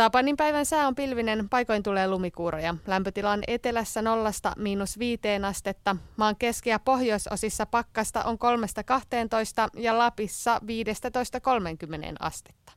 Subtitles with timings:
[0.00, 2.74] Tapanin päivän sää on pilvinen, paikoin tulee lumikuuroja.
[2.86, 5.96] Lämpötila on etelässä nollasta miinus viiteen astetta.
[6.16, 12.72] Maan keski- ja pohjoisosissa pakkasta on 3-12 ja Lapissa 15-30 astetta.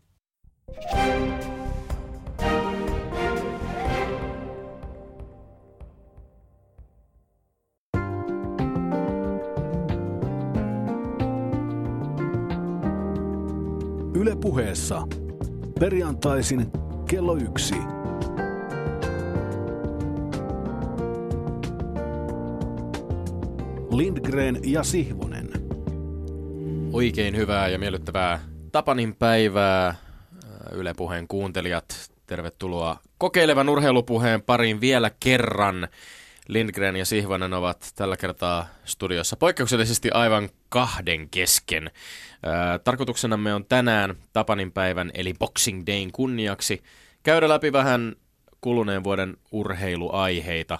[14.15, 15.07] Yle puheessa.
[15.79, 16.71] Perjantaisin
[17.13, 17.75] kello yksi.
[23.91, 25.49] Lindgren ja Sihvonen.
[26.93, 28.39] Oikein hyvää ja miellyttävää
[28.71, 29.97] Tapanin päivää, äh,
[30.71, 32.11] Yle Puheen kuuntelijat.
[32.27, 35.87] Tervetuloa kokeilevan urheilupuheen pariin vielä kerran.
[36.47, 41.91] Lindgren ja Sihvonen ovat tällä kertaa studiossa poikkeuksellisesti aivan kahden kesken.
[42.43, 46.83] Ää, tarkoituksenamme on tänään Tapanin päivän eli Boxing Dayn kunniaksi
[47.23, 48.15] käydä läpi vähän
[48.61, 50.79] kuluneen vuoden urheiluaiheita.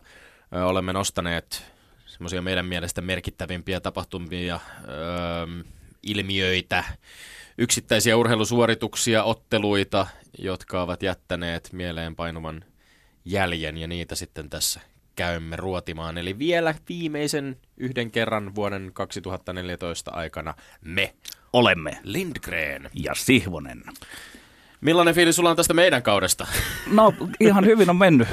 [0.52, 1.74] Olemme nostaneet
[2.06, 5.48] semmoisia meidän mielestä merkittävimpiä tapahtumia, ää,
[6.04, 6.84] ilmiöitä,
[7.58, 12.66] yksittäisiä urheilusuorituksia, otteluita, jotka ovat jättäneet mieleen painuvan
[13.26, 14.80] jäljen ja niitä sitten tässä
[15.16, 16.18] käymme ruotimaan.
[16.18, 21.14] Eli vielä viimeisen yhden kerran vuoden 2014 aikana me
[21.54, 23.84] olemme Lindgren ja Sihvonen.
[24.84, 26.48] Millainen fiilis sulla on tästä meidän kaudesta?
[26.92, 28.28] No ihan hyvin on mennyt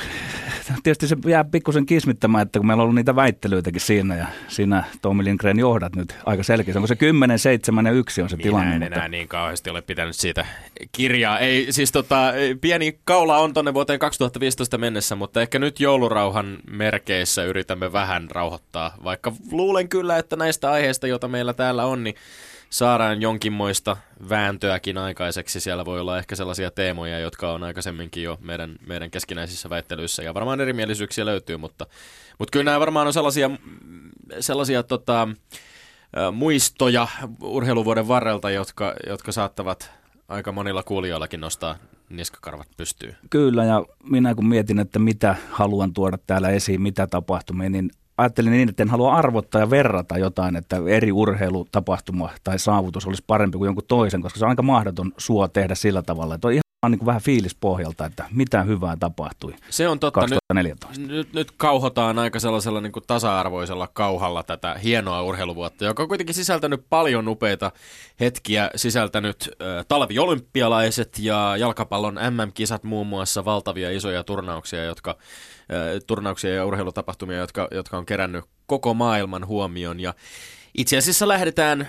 [0.82, 4.84] tietysti se jää pikkusen kismittämään, että kun meillä on ollut niitä väittelyitäkin siinä ja siinä
[5.02, 6.78] Tommi Lindgren johdat nyt aika selkeästi.
[6.78, 8.76] Onko se 10, 7 ja 1 on se Minä tilanne?
[8.76, 10.46] en enää niin kauheasti ole pitänyt siitä
[10.92, 11.38] kirjaa.
[11.38, 17.44] Ei, siis tota, pieni kaula on tonne vuoteen 2015 mennessä, mutta ehkä nyt joulurauhan merkeissä
[17.44, 18.94] yritämme vähän rauhoittaa.
[19.04, 22.14] Vaikka luulen kyllä, että näistä aiheista, joita meillä täällä on, niin
[22.70, 23.96] saadaan jonkinmoista
[24.28, 25.60] vääntöäkin aikaiseksi.
[25.60, 30.22] Siellä voi olla ehkä sellaisia teemoja, jotka on aikaisemminkin jo meidän, meidän keskinäisissä väittelyissä.
[30.22, 31.86] Ja varmaan erimielisyyksiä löytyy, mutta,
[32.38, 33.50] mutta kyllä nämä varmaan on sellaisia,
[34.40, 35.28] sellaisia tota,
[36.32, 37.08] muistoja
[37.42, 39.90] urheiluvuoden varrelta, jotka, jotka saattavat
[40.28, 41.76] aika monilla kuulijoillakin nostaa
[42.08, 43.14] niskakarvat pystyy.
[43.30, 48.52] Kyllä, ja minä kun mietin, että mitä haluan tuoda täällä esiin, mitä tapahtumia, niin ajattelin
[48.52, 53.58] niin, että en halua arvottaa ja verrata jotain, että eri urheilutapahtuma tai saavutus olisi parempi
[53.58, 56.34] kuin jonkun toisen, koska se on aika mahdoton suo tehdä sillä tavalla.
[56.34, 60.20] Että on ihan niin kuin vähän fiilispohjalta, että mitä hyvää tapahtui Se on totta.
[60.20, 61.00] 2014.
[61.00, 66.08] Nyt, nyt, nyt kauhotaan aika sellaisella niin kuin tasa-arvoisella kauhalla tätä hienoa urheiluvuotta, joka on
[66.08, 67.72] kuitenkin sisältänyt paljon upeita
[68.20, 76.54] hetkiä, sisältänyt äh, talviolympialaiset ja jalkapallon MM-kisat muun muassa, valtavia isoja turnauksia, jotka, äh, turnauksia
[76.54, 80.00] ja urheilutapahtumia, jotka, jotka on kerännyt koko maailman huomion.
[80.00, 80.14] Ja
[80.74, 81.88] itse asiassa lähdetään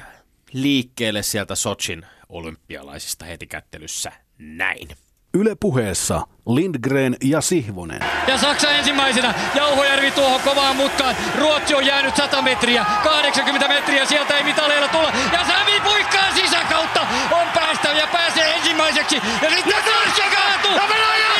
[0.53, 4.87] liikkeelle sieltä Sochin olympialaisista heti kättelyssä näin.
[5.33, 7.99] Yle puheessa Lindgren ja Sihvonen.
[8.27, 9.33] Ja Saksa ensimmäisenä.
[9.55, 11.15] Jauhojärvi tuohon kovaan mutkaan.
[11.37, 12.85] Ruotsi on jäänyt 100 metriä.
[13.03, 14.05] 80 metriä.
[14.05, 15.11] Sieltä ei mitaleilla tulla.
[15.33, 17.01] Ja Sami puikkaa sisäkautta.
[17.31, 19.15] On päästä ja pääsee ensimmäiseksi.
[19.15, 20.75] Ja sitten Saksa kaatuu.
[20.75, 21.31] Ja Venäjä!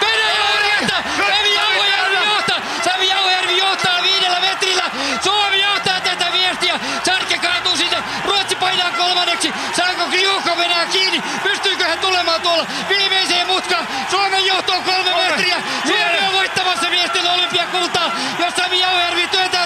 [0.00, 0.94] Venäjä orjasta!
[1.18, 2.60] Sami Jauhojärvi johtaa.
[2.84, 4.84] Sami Jauhojärvi johtaa viidellä metrillä.
[5.24, 6.80] Suomi johtaa tätä viestiä.
[7.04, 7.53] Sarke kaatuu sisään.
[8.44, 9.52] Ruotsi painaa kolmanneksi.
[9.76, 11.22] Saako Kriukko venää kiinni?
[11.42, 13.88] Pystyykö hän tulemaan tuolla viimeiseen mutkaan?
[14.10, 15.56] Suomen johto on kolme metriä.
[15.86, 18.10] Suomi on voittamassa miesten olympiakultaa.
[18.38, 18.84] Ja Sami
[19.30, 19.63] työntää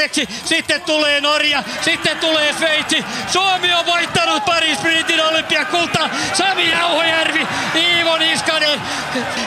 [0.00, 0.28] kolmanneksi.
[0.44, 1.62] Sitten tulee Norja.
[1.82, 3.04] Sitten tulee Sveitsi.
[3.32, 6.10] Suomi on voittanut Paris Sprintin olympiakultaa.
[6.32, 8.80] Sami Jauhojärvi, Iivo Niskanen.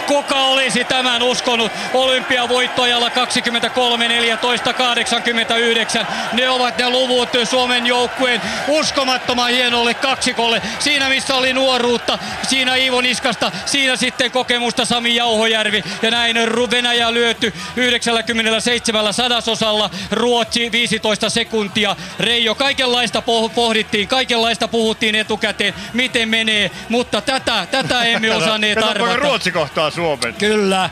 [0.07, 1.71] Kuka olisi tämän uskonut?
[1.93, 6.07] Olympiavoittojalla 23, 14, 89.
[6.33, 10.61] Ne ovat ne luvut Suomen joukkueen uskomattoman hienolle kaksikolle.
[10.79, 15.83] Siinä missä oli nuoruutta, siinä Iivo Niskasta, siinä sitten kokemusta Sami Jauhojärvi.
[16.01, 16.37] Ja näin
[16.71, 21.95] Venäjä lyöty 97 sadasosalla, Ruotsi 15 sekuntia.
[22.19, 29.15] Reijo, kaikenlaista poh- pohdittiin, kaikenlaista puhuttiin etukäteen, miten menee, mutta tätä, tätä emme osanneet arvata.
[29.15, 30.33] Ruotsi kohtaa Suomen.
[30.33, 30.89] Kyllä.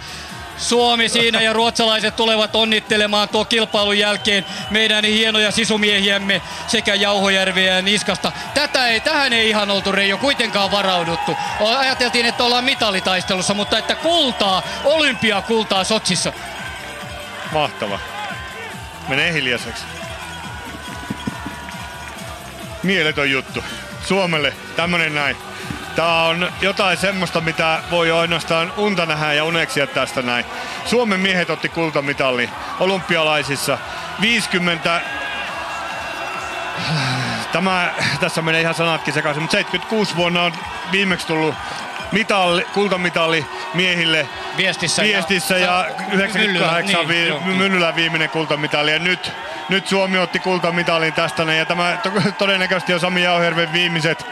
[0.58, 7.82] Suomi siinä ja ruotsalaiset tulevat onnittelemaan tuo kilpailun jälkeen meidän hienoja sisumiehiämme sekä Jauhojärveä ja
[7.82, 8.32] Niskasta.
[8.54, 11.38] Tätä ei, tähän ei ihan oltu Reijo kuitenkaan varauduttu.
[11.78, 16.34] Ajateltiin, että ollaan mitalitaistelussa, mutta että kultaa, olympiakultaa Sotsissa.
[17.52, 18.00] Mahtava.
[19.08, 19.84] Menee hiljaiseksi.
[22.84, 23.64] Mieletön juttu.
[24.04, 25.38] Suomelle tämmönen näin.
[25.96, 30.46] Tää on jotain semmoista, mitä voi ainoastaan unta nähdä ja uneksia tästä näin.
[30.86, 32.50] Suomen miehet otti kultamitalli
[32.80, 33.78] olympialaisissa.
[34.22, 35.02] 50
[37.52, 40.54] Tämä, tässä menee ihan sanatkin sekaisin, mutta 76 vuonna on
[40.92, 41.56] viimeksi tullut
[42.12, 44.28] mitalli, kultamitalli miehille
[44.58, 49.32] Viestissä, viestissä ja, ja 98 Myllyllä, vi, niin, Myllyllä viimeinen kultamitali ja nyt,
[49.70, 54.26] nyt Suomi otti kultamitalin tästä ja tämä to, todennäköisesti on Sami Jauherven viimeiset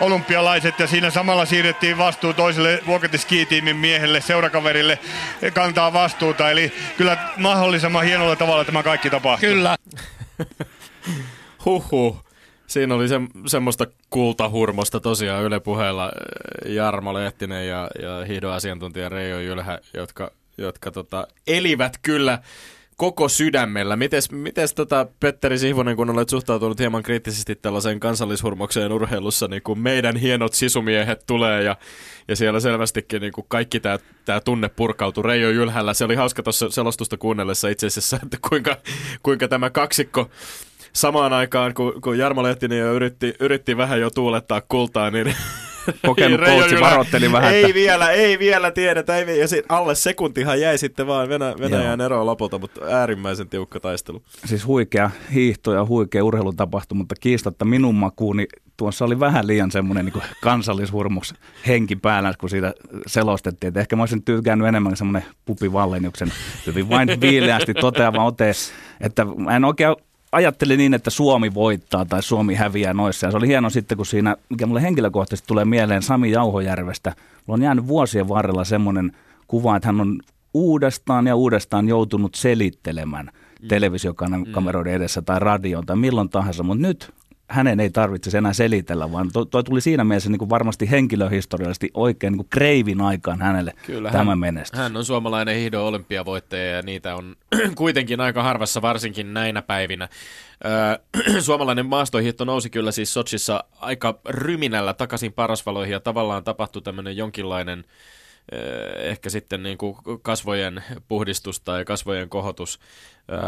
[0.00, 4.98] olympialaiset ja siinä samalla siirrettiin vastuu toiselle Vuokati Ski-tiimin miehelle, seurakaverille
[5.54, 6.50] kantaa vastuuta.
[6.50, 9.48] Eli kyllä mahdollisimman hienolla tavalla tämä kaikki tapahtuu.
[9.48, 9.76] Kyllä.
[11.64, 12.24] Huhhuh.
[12.74, 16.12] Siinä oli se, semmoista kultahurmosta tosiaan Yle puheella
[16.66, 22.38] Jarmo Lehtinen ja, ja hiihdoasiantuntija Reijo Jylhä, jotka, jotka tota, elivät kyllä
[22.96, 23.96] koko sydämellä.
[23.96, 29.78] Mites, mites tota Petteri Sihvonen, kun olet suhtautunut hieman kriittisesti tällaiseen kansallishurmokseen urheilussa, niin kun
[29.78, 31.76] meidän hienot sisumiehet tulee ja,
[32.28, 35.94] ja siellä selvästikin niin kun kaikki tämä tää tunne purkautui Reijo Jylhällä.
[35.94, 38.76] Se oli hauska tuossa selostusta kuunnellessa itse asiassa, että kuinka,
[39.22, 40.30] kuinka tämä kaksikko
[40.94, 45.34] samaan aikaan, kun, kun Jarmo Lehtinen jo yritti, yritti vähän jo tuulettaa kultaa, niin
[46.06, 47.54] Kokenut coachi varoitteli vähän.
[47.54, 47.74] Ei että...
[47.74, 49.16] vielä, ei vielä tiedetä.
[49.16, 49.38] Ei vielä.
[49.38, 54.22] Ja sit alle sekuntihan jäi sitten vaan Venä, Venäjän eroa lopulta, mutta äärimmäisen tiukka taistelu.
[54.44, 58.46] Siis huikea hiihto ja huikea urheilutapahtuma, mutta kiistatta minun makuuni
[58.76, 61.34] tuossa oli vähän liian semmoinen niin kansallishurmus
[61.66, 62.74] henki päällä, kun siitä
[63.06, 63.68] selostettiin.
[63.68, 66.32] Että ehkä mä olisin tykkännyt enemmän semmoinen Pupi Valleniuksen
[66.66, 68.52] hyvin vain viileästi toteava ote,
[69.00, 69.96] että mä en oikein
[70.34, 73.26] ajattelin niin, että Suomi voittaa tai Suomi häviää noissa.
[73.26, 77.14] Ja se oli hieno sitten, kun siinä, mikä mulle henkilökohtaisesti tulee mieleen Sami Jauhojärvestä.
[77.46, 79.12] Mulla on jäänyt vuosien varrella semmoinen
[79.46, 80.20] kuva, että hän on
[80.54, 83.30] uudestaan ja uudestaan joutunut selittelemään
[83.62, 83.68] mm.
[83.68, 87.14] televisiokameroiden edessä tai radioon tai milloin tahansa, mutta nyt
[87.48, 91.90] hänen ei tarvitse enää selitellä, vaan toi, toi tuli siinä mielessä niin kuin varmasti henkilöhistoriallisesti
[91.94, 94.78] oikein niin kuin kreivin aikaan hänelle Kyllä, tämä hän, menestys.
[94.78, 97.36] Hän on suomalainen hiidon olympiavoittaja ja niitä on
[97.76, 100.08] kuitenkin aika harvassa, varsinkin näinä päivinä.
[100.64, 107.16] Öö, suomalainen maastohiihto nousi kyllä siis Sochissa aika ryminällä takaisin parasvaloihin ja tavallaan tapahtui tämmöinen
[107.16, 107.84] jonkinlainen
[108.52, 112.80] öö, ehkä sitten niin kuin kasvojen puhdistus tai kasvojen kohotus.
[113.32, 113.38] Öö,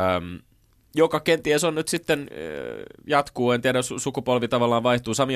[0.96, 2.28] joka kenties on nyt sitten
[3.06, 5.14] jatkuu, en tiedä, sukupolvi tavallaan vaihtuu.
[5.14, 5.34] Sami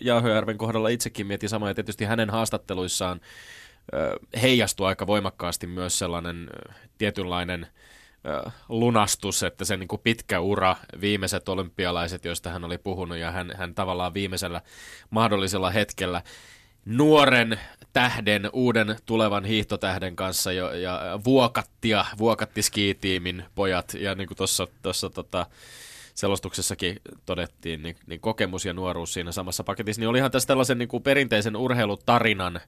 [0.00, 3.20] Jauhojärven kohdalla itsekin mietin samoin, ja tietysti hänen haastatteluissaan
[4.42, 6.50] heijastuu aika voimakkaasti myös sellainen
[6.98, 7.66] tietynlainen
[8.68, 13.52] lunastus, että se niin kuin pitkä ura, viimeiset olympialaiset, joista hän oli puhunut, ja hän,
[13.56, 14.60] hän tavallaan viimeisellä
[15.10, 16.22] mahdollisella hetkellä
[16.84, 17.60] nuoren
[17.92, 22.62] tähden, uuden tulevan hiihtotähden kanssa jo, ja vuokattia, vuokatti
[23.54, 23.94] pojat.
[23.94, 24.36] Ja niin kuin
[24.82, 25.46] tuossa tota,
[26.14, 30.88] selostuksessakin todettiin, niin, niin kokemus ja nuoruus siinä samassa paketissa, niin olihan tässä tällaisen niin
[30.88, 32.60] kuin perinteisen urheilutarinan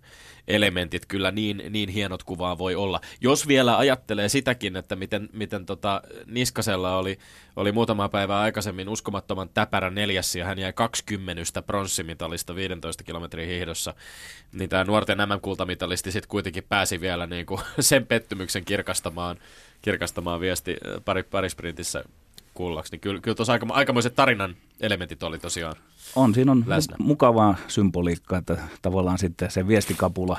[0.48, 3.00] elementit kyllä niin, niin hienot kuvaa voi olla.
[3.20, 7.18] Jos vielä ajattelee sitäkin, että miten, miten tota Niskasella oli,
[7.56, 13.94] oli muutama päivä aikaisemmin uskomattoman täpärä neljäs ja hän jäi 20 pronssimitalista 15 kilometrin hiihdossa,
[14.52, 19.36] niin tämä nuorten MM-kultamitalisti sitten kuitenkin pääsi vielä niin kuin sen pettymyksen kirkastamaan,
[19.82, 22.04] kirkastamaan viesti pari, parisprintissä
[22.54, 22.92] kullaksi.
[22.92, 25.74] Niin kyllä, kyllä tuossa aika, aikamoiset tarinan elementit oli tosiaan
[26.16, 26.96] On, siinä on läsnä.
[26.98, 30.38] mukavaa symboliikkaa, että tavallaan sitten se viestikapula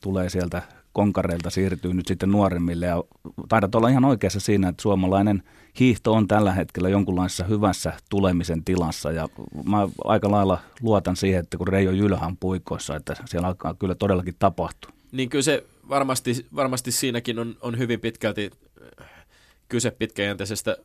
[0.00, 3.04] tulee sieltä konkareilta siirtyy nyt sitten nuoremmille ja
[3.48, 5.42] taidat olla ihan oikeassa siinä, että suomalainen
[5.80, 9.28] hiihto on tällä hetkellä jonkunlaisessa hyvässä tulemisen tilassa ja
[9.64, 14.34] mä aika lailla luotan siihen, että kun Reijo Jylhän puikoissa, että siellä alkaa kyllä todellakin
[14.38, 14.92] tapahtua.
[15.12, 18.50] Niin kyllä se varmasti, varmasti siinäkin on, on hyvin pitkälti
[19.68, 20.76] kyse pitkäjänteisestä,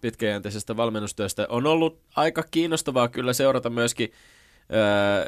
[0.00, 1.46] pitkäjänteisestä valmennustyöstä.
[1.48, 4.12] On ollut aika kiinnostavaa kyllä seurata myöskin
[4.74, 5.26] öö,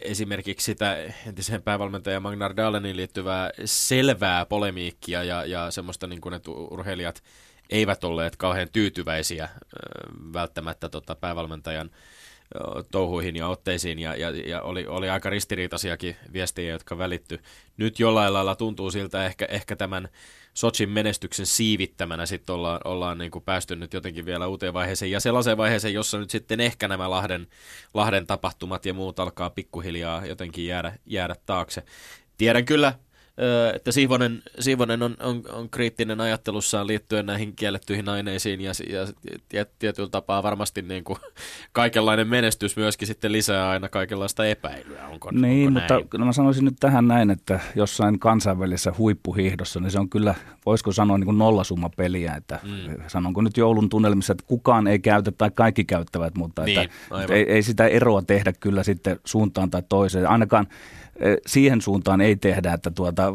[0.00, 6.50] esimerkiksi sitä entiseen päävalmentajan Magnar Dalenin liittyvää selvää polemiikkia ja, ja semmoista, niin kuin, että
[6.50, 7.22] urheilijat
[7.70, 11.90] eivät olleet kauhean tyytyväisiä öö, välttämättä tota, päävalmentajan
[12.90, 17.40] touhuihin ja otteisiin ja, ja, ja oli, oli aika ristiriitaisiakin viestejä, jotka välitty.
[17.76, 20.08] Nyt jollain lailla tuntuu siltä ehkä, ehkä tämän
[20.58, 25.20] Sochin menestyksen siivittämänä sitten ollaan, ollaan niin kuin päästy nyt jotenkin vielä uuteen vaiheeseen ja
[25.20, 27.46] sellaiseen vaiheeseen, jossa nyt sitten ehkä nämä Lahden,
[27.94, 31.82] Lahden tapahtumat ja muut alkaa pikkuhiljaa jotenkin jäädä, jäädä taakse.
[32.38, 32.94] Tiedän kyllä
[33.74, 38.72] että Siivonen, Siivonen on, on, on, kriittinen ajattelussaan liittyen näihin kiellettyihin aineisiin ja,
[39.52, 41.18] ja, tietyllä tapaa varmasti niin kuin
[41.72, 45.08] kaikenlainen menestys myöskin sitten lisää aina kaikenlaista epäilyä.
[45.08, 46.26] Onko, niin, onko mutta näin?
[46.26, 50.34] mä sanoisin nyt tähän näin, että jossain kansainvälisessä huippuhiihdossa, niin se on kyllä,
[50.66, 52.94] voisiko sanoa niin kuin nollasumma peliä, että mm.
[53.06, 57.52] sanonko nyt joulun tunnelmissa, että kukaan ei käytä tai kaikki käyttävät, mutta niin, että, ei,
[57.52, 60.28] ei sitä eroa tehdä kyllä sitten suuntaan tai toiseen.
[60.28, 60.66] Ainakaan
[61.46, 63.32] siihen suuntaan ei tehdä, että tuota,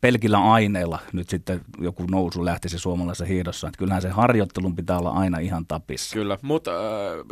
[0.00, 3.66] pelkillä aineilla nyt sitten joku nousu lähtisi suomalaisessa hiidossa.
[3.68, 6.14] Että kyllähän se harjoittelun pitää olla aina ihan tapissa.
[6.14, 7.26] Kyllä, mutta äh,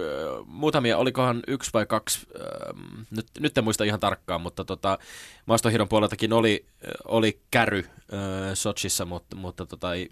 [0.47, 4.99] muutamia, olikohan yksi vai kaksi, äh, nyt, nyt en muista ihan tarkkaan, mutta tota,
[5.47, 6.67] maastohiidon puoleltakin oli,
[7.05, 8.19] oli käry äh,
[8.55, 10.09] Sochissa, mutta, mutta tota, ei,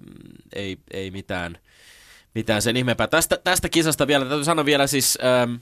[0.55, 1.59] ei, ei mitään,
[2.35, 3.07] mitään sen ihmeempää.
[3.07, 5.19] Tästä, tästä kisasta vielä, täytyy sanoa vielä siis...
[5.23, 5.61] Äh,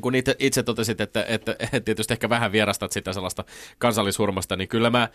[0.00, 3.44] kun itse, itse totesit, että, että, että tietysti ehkä vähän vierastat sitä sellaista
[3.78, 5.08] kansallishurmasta, niin kyllä mä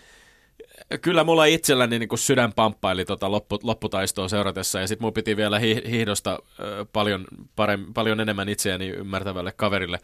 [1.01, 4.79] Kyllä mulla itselläni niin sydän pamppaili tota loppu, lopputaistoa seuratessa.
[4.79, 6.39] Ja sitten mun piti vielä hi, hiihdosta
[6.93, 7.25] paljon,
[7.55, 9.99] parem, paljon enemmän itseäni ymmärtävälle kaverille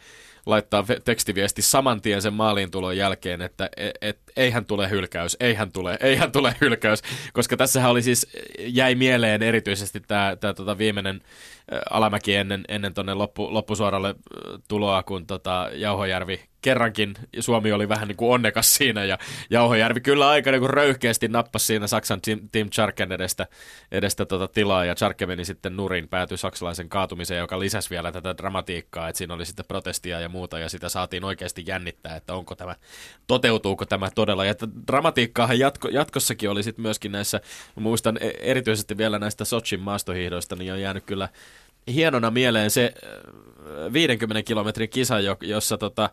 [0.46, 5.98] laittaa tekstiviesti saman tien sen maaliintulon jälkeen, että et, et, eihän tule hylkäys, eihän tule,
[6.00, 8.26] eihän tule hylkäys, koska tässähän oli siis,
[8.58, 11.20] jäi mieleen erityisesti tämä tota viimeinen
[11.90, 14.14] alamäki ennen, ennen tuonne loppu, loppusuoralle
[14.68, 19.18] tuloa, kun tota Jauhojärvi kerrankin, Suomi oli vähän niin kuin onnekas siinä, ja
[19.50, 23.46] Jauhojärvi kyllä aika niin kuin röyhkeästi nappasi siinä Saksan Tim, Tim Charken edestä,
[23.92, 28.36] edestä tota tilaa, ja Charke meni sitten nurin, päätyi saksalaisen kaatumiseen, joka lisäsi vielä tätä
[28.36, 32.54] dramatiikkaa, että siinä oli sitten protestia ja muuta, ja sitä saatiin oikeasti jännittää, että onko
[32.54, 32.76] tämä,
[33.26, 34.44] toteutuuko tämä todella.
[34.44, 34.54] Ja
[34.86, 37.40] dramatiikkaahan jatko, jatkossakin oli sitten myöskin näissä,
[37.74, 41.28] muistan e, erityisesti vielä näistä Sochin maastohiihdoista, niin on jäänyt kyllä
[41.88, 42.94] hienona mieleen se
[43.92, 46.10] 50 kilometrin kisa, jossa, tota,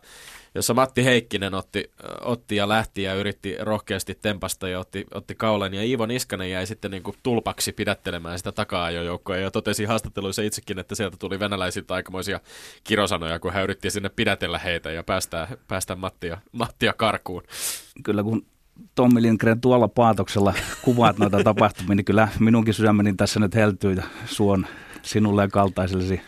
[0.54, 1.90] jossa Matti Heikkinen otti,
[2.20, 5.74] otti ja lähti ja yritti rohkeasti tempasta ja otti, otti kaulen.
[5.74, 10.78] Ja Iivo Niskanen jäi sitten niin kuin tulpaksi pidättelemään sitä takaa-ajojoukkoa ja totesi haastatteluissa itsekin,
[10.78, 12.40] että sieltä tuli venäläisiltä aikamoisia
[12.84, 17.42] kirosanoja, kun hän yritti sinne pidätellä heitä ja päästää, päästää Mattia, Mattia karkuun.
[18.04, 18.46] Kyllä kun
[18.94, 24.02] Tommi Lindgren tuolla paatoksella kuvaat noita tapahtumia, niin kyllä minunkin sydämeni tässä nyt heltyy ja
[24.26, 24.66] suon
[25.02, 26.20] sinulle ja kaltaisellesi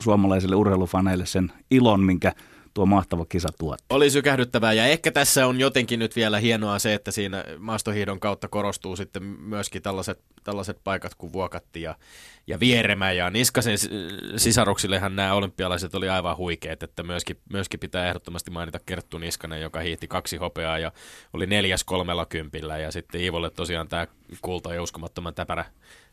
[0.00, 2.32] suomalaisille urheilufaneille sen ilon, minkä
[2.74, 3.96] tuo mahtava kisa tuottaa.
[3.96, 8.48] Oli sykähdyttävää ja ehkä tässä on jotenkin nyt vielä hienoa se, että siinä maastohiidon kautta
[8.48, 11.94] korostuu sitten myöskin tällaiset, tällaiset paikat kuin Vuokatti ja,
[12.46, 13.78] ja Vieremä ja Niskasen
[14.36, 19.80] sisaruksillehan nämä olympialaiset oli aivan huikeet, että myöskin, myöskin pitää ehdottomasti mainita Kerttu Niskanen, joka
[19.80, 20.92] hiihti kaksi hopeaa ja
[21.32, 24.06] oli neljäs kolmella kympillä ja sitten Iivolle tosiaan tämä
[24.42, 25.64] kulta ja uskomattoman täpärä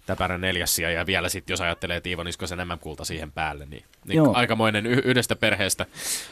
[0.09, 3.83] täpärä neljässiä ja vielä sitten jos ajattelee, että Iivo Niskosen enemmän kulta siihen päälle, niin,
[4.07, 5.85] niin aikamoinen y- yhdestä perheestä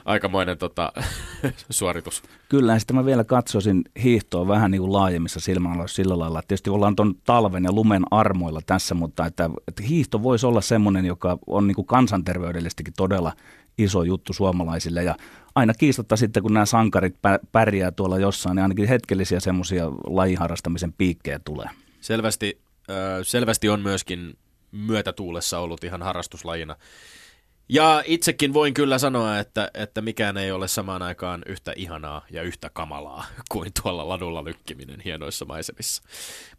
[0.06, 0.94] aikamoinen tota,
[1.70, 2.24] suoritus.
[2.50, 6.48] Kyllä, ja sitten mä vielä katsoisin hiihtoa vähän niin kuin laajemmissa silmäaloissa sillä lailla, että
[6.48, 11.06] tietysti ollaan tuon talven ja lumen armoilla tässä, mutta että, että hiihto voisi olla semmoinen,
[11.06, 13.34] joka on niin kuin kansanterveydellisestikin todella
[13.78, 15.16] iso juttu suomalaisille ja
[15.56, 17.16] aina kiistatta sitten, kun nämä sankarit
[17.52, 21.70] pärjää tuolla jossain, niin ainakin hetkellisiä semmoisia lajiharrastamisen piikkejä tulee.
[22.02, 22.67] Selvästi
[23.24, 24.38] selvästi on myöskin
[24.72, 26.76] myötätuulessa ollut ihan harrastuslajina.
[27.70, 32.42] Ja itsekin voin kyllä sanoa, että, että mikään ei ole samaan aikaan yhtä ihanaa ja
[32.42, 36.04] yhtä kamalaa kuin tuolla ladulla lykkiminen hienoissa maisemissa.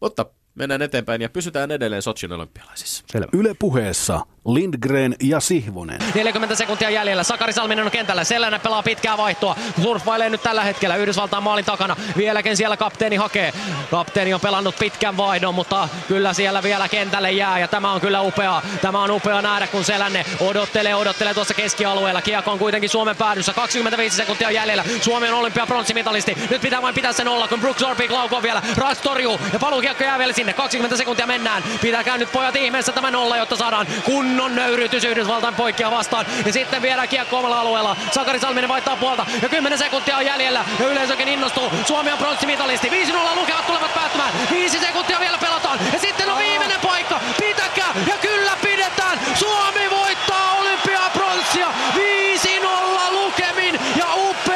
[0.01, 0.27] Mutta
[0.59, 3.05] mennään eteenpäin ja pysytään edelleen Sotsin olympialaisissa.
[3.13, 3.27] Selvä.
[3.33, 5.99] Yle puheessa Lindgren ja Sihvonen.
[6.15, 7.23] 40 sekuntia jäljellä.
[7.23, 8.25] Sakari Salminen on kentällä.
[8.25, 9.57] Sellainen pelaa pitkää vaihtoa.
[9.83, 11.97] Surfailee nyt tällä hetkellä Yhdysvaltain maalin takana.
[12.17, 13.53] Vieläkin siellä kapteeni hakee.
[13.91, 17.59] Kapteeni on pelannut pitkän vaihdon, mutta kyllä siellä vielä kentälle jää.
[17.59, 18.63] Ja tämä on kyllä upea.
[18.83, 22.23] Tämä on upea nähdä, kun Selänne odottelee, odottelee tuossa keskialueella.
[22.23, 23.53] Kiekko on kuitenkin Suomen päädyssä.
[23.53, 24.85] 25 sekuntia jäljellä.
[25.01, 26.37] Suomi on olympia pronssimitalisti.
[26.51, 28.63] Nyt pitää vain pitää sen olla, kun Brooks Orpik laukoo vielä.
[28.77, 30.48] Ras torjuu ja paluukiekko jää vielä sinne.
[30.53, 31.63] 20 sekuntia mennään.
[31.81, 36.27] Pitää nyt pojat ihmeessä tämä nolla, jotta saadaan kunnon nöyrytys Yhdysvaltain poikkia vastaan.
[36.47, 37.97] Ja sitten vielä kiekko omalla alueella.
[38.11, 41.71] Sakari Salminen vaihtaa puolta ja 10 sekuntia on jäljellä ja yleisökin innostuu.
[41.87, 42.89] Suomi on pronssimitalisti.
[42.89, 42.93] 5-0
[43.35, 44.33] lukevat tulevat päättymään.
[44.51, 47.21] 5 sekuntia vielä pelataan ja sitten on viimeinen paikka.
[47.41, 49.19] Pitäkää ja kyllä pidetään.
[49.35, 51.69] Suomi voittaa olympiapronssia.
[51.95, 54.48] 5-0 lukemin ja jälkeen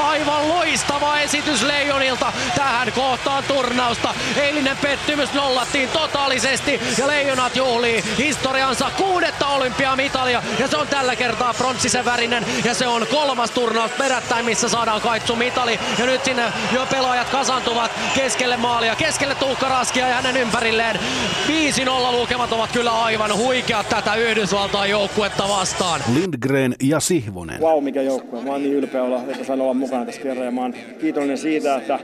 [0.00, 4.14] aivan loistava esitys Leijonilta tähän kohtaan turnausta.
[4.36, 11.54] Eilinen pettymys nollattiin totaalisesti ja Leijonat juhlii historiansa kuudetta olympiamitalia ja se on tällä kertaa
[11.54, 16.52] pronssisen värinen ja se on kolmas turnaus perättäin, missä saadaan kaitsu mitali ja nyt sinne
[16.72, 21.00] jo pelaajat kasantuvat keskelle maalia, keskelle Tuukka Raskia ja hänen ympärilleen.
[21.48, 26.00] 5-0 lukemat ovat kyllä aivan huikeat tätä Yhdysvaltain joukkuetta vastaan.
[26.14, 27.60] Lindgren ja Sihvonen.
[27.60, 28.42] Vau, wow, mikä joukkue.
[28.42, 31.38] Mä oon niin ylpeä olla, että sain olla mukana tässä kerran ja mä oon kiitollinen
[31.38, 31.98] siitä, että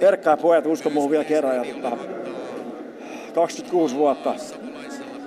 [0.00, 1.56] Erkka ja pojat usko muuhun vielä kerran.
[1.56, 1.96] Ja, tota,
[3.34, 4.34] 26 vuotta.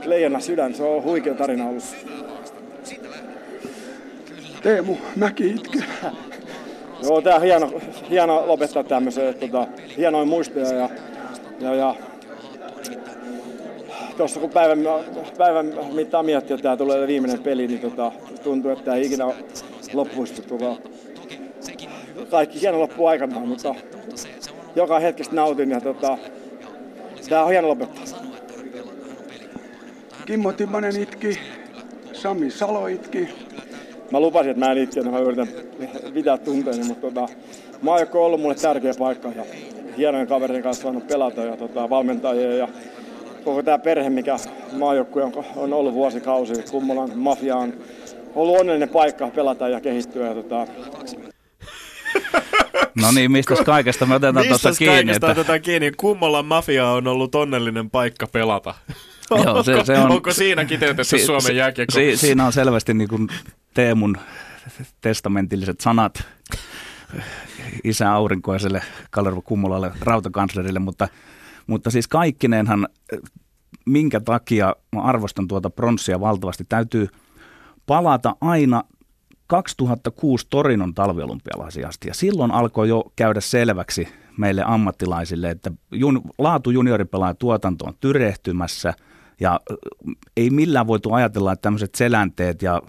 [0.05, 1.83] Leijona sydän, se on huikea tarina ollut.
[4.63, 5.83] Teemu Mäki itkee.
[7.03, 7.71] Joo, tää on hieno,
[8.09, 10.89] hieno lopettaa tämmöiseen, tota, hienoja muistoja ja,
[11.59, 11.95] ja, ja
[14.17, 14.79] tuossa kun päivän,
[15.37, 18.11] päivän mittaan miettii, että tämä tulee viimeinen peli, niin tota,
[18.43, 19.25] tuntuu, että tämä ei ikinä
[19.93, 20.41] loppuisi.
[20.41, 20.75] Tota,
[22.29, 23.75] kaikki hieno loppu aikanaan, mutta
[24.75, 26.17] joka hetkestä nautin ja tota,
[27.29, 28.03] tämä on hieno lopettaa.
[30.25, 31.39] Kimmo Timonen itki,
[32.13, 33.29] Sami Salo itki.
[34.11, 35.47] Mä lupasin, että mä en itke, mä yritän
[36.13, 37.27] pitää tunteeni, mutta tota,
[37.81, 39.45] maajoukko on ollut mulle tärkeä paikka ja
[39.97, 42.67] hienojen kaverin kanssa saanut pelata ja tota, valmentajia ja
[43.43, 44.35] koko tämä perhe, mikä
[44.77, 46.53] maajoukkue on, on ollut vuosikausi.
[46.71, 47.73] Kummolan mafia on
[48.35, 50.27] ollut onnellinen paikka pelata ja kehittyä.
[50.27, 50.67] Ja tota...
[53.01, 54.95] No niin, mistä kaikesta me otetaan tuossa kiinni?
[54.95, 55.41] kaikesta että...
[55.41, 55.91] otetaan kiinni?
[55.97, 58.75] Kummolan mafia on ollut onnellinen paikka pelata?
[59.29, 61.93] Joo, se, se on, onko siinä kiteytetty si, Suomen jääkiekko?
[61.93, 63.27] Si, siinä on selvästi niin kuin
[63.73, 64.17] Teemun
[65.01, 66.23] testamentilliset sanat
[67.83, 71.07] isä aurinkoiselle Kalervo Kummolalle rautakanslerille, mutta,
[71.67, 72.87] mutta siis kaikkineenhan,
[73.85, 77.07] minkä takia mä arvostan tuota pronssia valtavasti, täytyy
[77.85, 78.83] palata aina
[79.53, 82.07] 2006 Torinon talviolympialaisiin asti.
[82.07, 84.07] Ja silloin alkoi jo käydä selväksi
[84.37, 88.93] meille ammattilaisille, että jun, laatu junioripelaajatuotanto on tyrehtymässä
[89.39, 89.59] ja
[90.37, 92.81] ei millään voitu ajatella, että tämmöiset selänteet ja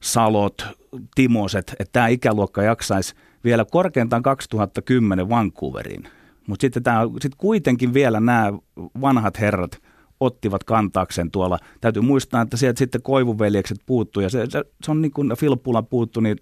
[0.00, 0.66] Salot,
[1.14, 6.08] Timoset, että tämä ikäluokka jaksaisi vielä korkeintaan 2010 Vancouveriin.
[6.46, 6.82] Mutta sitten
[7.22, 8.52] sit kuitenkin vielä nämä
[9.00, 9.82] vanhat herrat
[10.24, 11.58] ottivat kantaakseen tuolla.
[11.80, 15.82] Täytyy muistaa, että sieltä sitten Koivuveljekset puuttuu ja se, se, se on niin kuin Filppula
[15.82, 16.36] puuttu, niin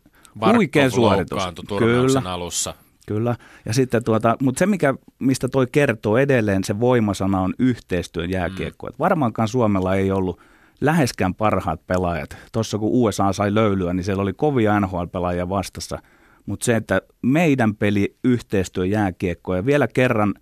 [0.54, 1.42] huikea suoritus.
[1.78, 2.22] Kyllä.
[2.24, 2.74] alussa.
[3.06, 3.36] Kyllä.
[3.66, 8.86] Ja sitten tuota, mutta se, mikä, mistä toi kertoo edelleen, se voimasana on yhteistyön jääkiekko.
[8.86, 8.92] Mm.
[8.98, 10.40] varmaankaan Suomella ei ollut–
[10.82, 12.36] läheskään parhaat pelaajat.
[12.52, 15.98] Tuossa kun USA sai löylyä, niin siellä oli kovia NHL-pelaajia vastassa.
[16.46, 20.34] Mutta se, että meidän peli yhteistyö jääkiekko ja vielä kerran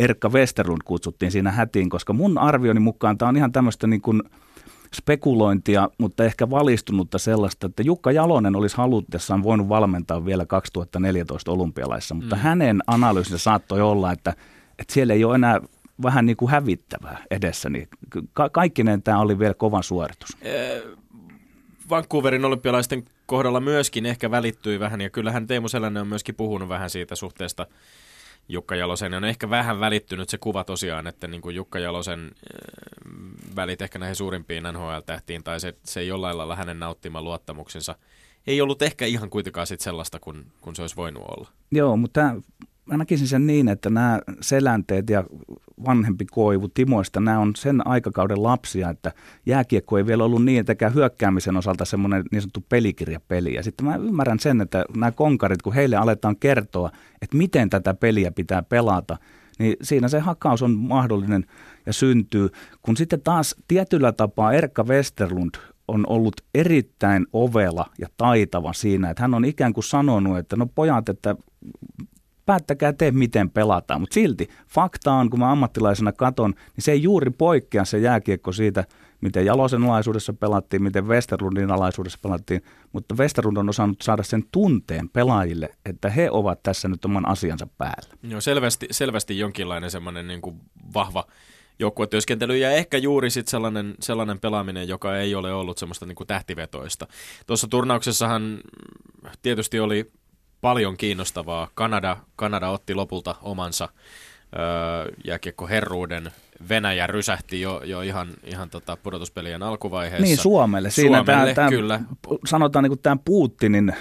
[0.00, 4.22] Erkka Westerlund kutsuttiin siinä hätiin, koska mun arvioni mukaan tämä on ihan tämmöistä niin kuin
[4.94, 12.14] spekulointia, mutta ehkä valistunutta sellaista, että Jukka Jalonen olisi halutessaan voinut valmentaa vielä 2014 olympialaissa,
[12.14, 12.42] mutta mm.
[12.42, 14.34] hänen analyysinsä saattoi olla, että,
[14.78, 15.60] että siellä ei ole enää
[16.02, 17.88] vähän niin kuin hävittävää edessä, niin
[18.32, 20.36] ka- kaikkineen tämä oli vielä kovan suoritus.
[21.90, 26.90] Vancouverin olympialaisten kohdalla myöskin ehkä välittyi vähän, ja kyllähän Teemu Selänen on myöskin puhunut vähän
[26.90, 27.66] siitä suhteesta
[28.48, 29.14] Jukka Jalosen.
[29.14, 32.30] On ehkä vähän välittynyt se kuva tosiaan, että niin kuin Jukka Jalosen
[33.56, 37.94] välit ehkä näihin suurimpiin NHL-tähtiin, tai se, se jollain lailla hänen nauttima luottamuksensa
[38.46, 41.48] ei ollut ehkä ihan kuitenkaan sit sellaista, kun, kun se olisi voinut olla.
[41.70, 42.34] Joo, mutta
[42.88, 45.24] mä näkisin sen niin, että nämä selänteet ja
[45.86, 49.12] vanhempi koivu Timoista, nämä on sen aikakauden lapsia, että
[49.46, 53.54] jääkiekko ei vielä ollut niin, että hyökkäämisen osalta semmoinen niin sanottu pelikirjapeli.
[53.54, 56.90] Ja sitten mä ymmärrän sen, että nämä konkarit, kun heille aletaan kertoa,
[57.22, 59.16] että miten tätä peliä pitää pelata,
[59.58, 61.44] niin siinä se hakaus on mahdollinen
[61.86, 62.48] ja syntyy.
[62.82, 65.54] Kun sitten taas tietyllä tapaa Erkka Westerlund
[65.88, 70.66] on ollut erittäin ovela ja taitava siinä, että hän on ikään kuin sanonut, että no
[70.66, 71.36] pojat, että
[72.48, 74.00] päättäkää te, miten pelataan.
[74.00, 78.52] Mutta silti fakta on, kun mä ammattilaisena katon, niin se ei juuri poikkea se jääkiekko
[78.52, 78.84] siitä,
[79.20, 85.08] miten Jalosen alaisuudessa pelattiin, miten Westerlundin alaisuudessa pelattiin, mutta Westerlund on osannut saada sen tunteen
[85.08, 88.14] pelaajille, että he ovat tässä nyt oman asiansa päällä.
[88.22, 90.60] Joo, selvästi, selvästi jonkinlainen semmoinen niin kuin
[90.94, 91.24] vahva
[91.78, 96.26] joukkuetyöskentely ja ehkä juuri sit sellainen, sellainen pelaaminen, joka ei ole ollut semmoista niin kuin
[96.26, 97.06] tähtivetoista.
[97.46, 98.58] Tuossa turnauksessahan
[99.42, 100.10] tietysti oli
[100.60, 101.68] paljon kiinnostavaa.
[101.74, 103.88] Kanada, Kanada otti lopulta omansa
[104.58, 106.32] öö, jääkiekko-herruuden.
[106.68, 110.24] Venäjä rysähti jo, jo ihan, ihan tota pudotuspelien alkuvaiheessa.
[110.24, 110.90] Niin, Suomelle.
[110.90, 112.00] Siinä Suomelle, tämä, kyllä.
[112.46, 113.92] Sanotaan niin kuin tämä Putinin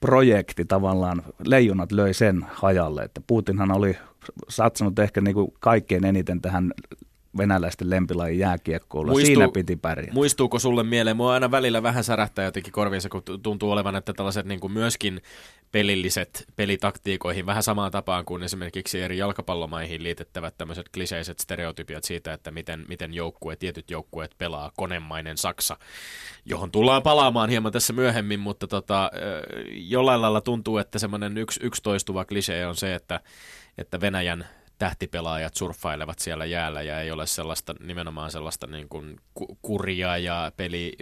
[0.00, 3.96] projekti tavallaan, leijonat löi sen hajalle, että Putinhan oli
[4.48, 6.72] satsannut ehkä niin kuin kaikkein eniten tähän
[7.38, 9.12] venäläisten lempilajin jääkiekkoilla.
[9.12, 10.12] Muistuu- Siinä piti pärjätä.
[10.12, 11.16] Muistuuko sulle mieleen?
[11.16, 14.72] Mua aina välillä vähän särähtää jotenkin korviinsa, kun tu- tuntuu olevan, että tällaiset niin kuin
[14.72, 15.22] myöskin
[15.72, 22.50] pelilliset pelitaktiikoihin vähän samaan tapaan kuin esimerkiksi eri jalkapallomaihin liitettävät tämmöiset kliseiset stereotypiat siitä, että
[22.50, 25.76] miten, miten joukkueet, tietyt joukkueet pelaa konemainen Saksa,
[26.44, 29.10] johon tullaan palaamaan hieman tässä myöhemmin, mutta tota,
[29.70, 33.20] jollain lailla tuntuu, että semmoinen yksi, yksi toistuva klisee on se, että,
[33.78, 34.46] että Venäjän
[34.82, 40.52] tähtipelaajat surffailevat siellä jäällä ja ei ole sellaista nimenomaan sellaista niin kuin ku- kuria ja
[40.56, 40.92] peli,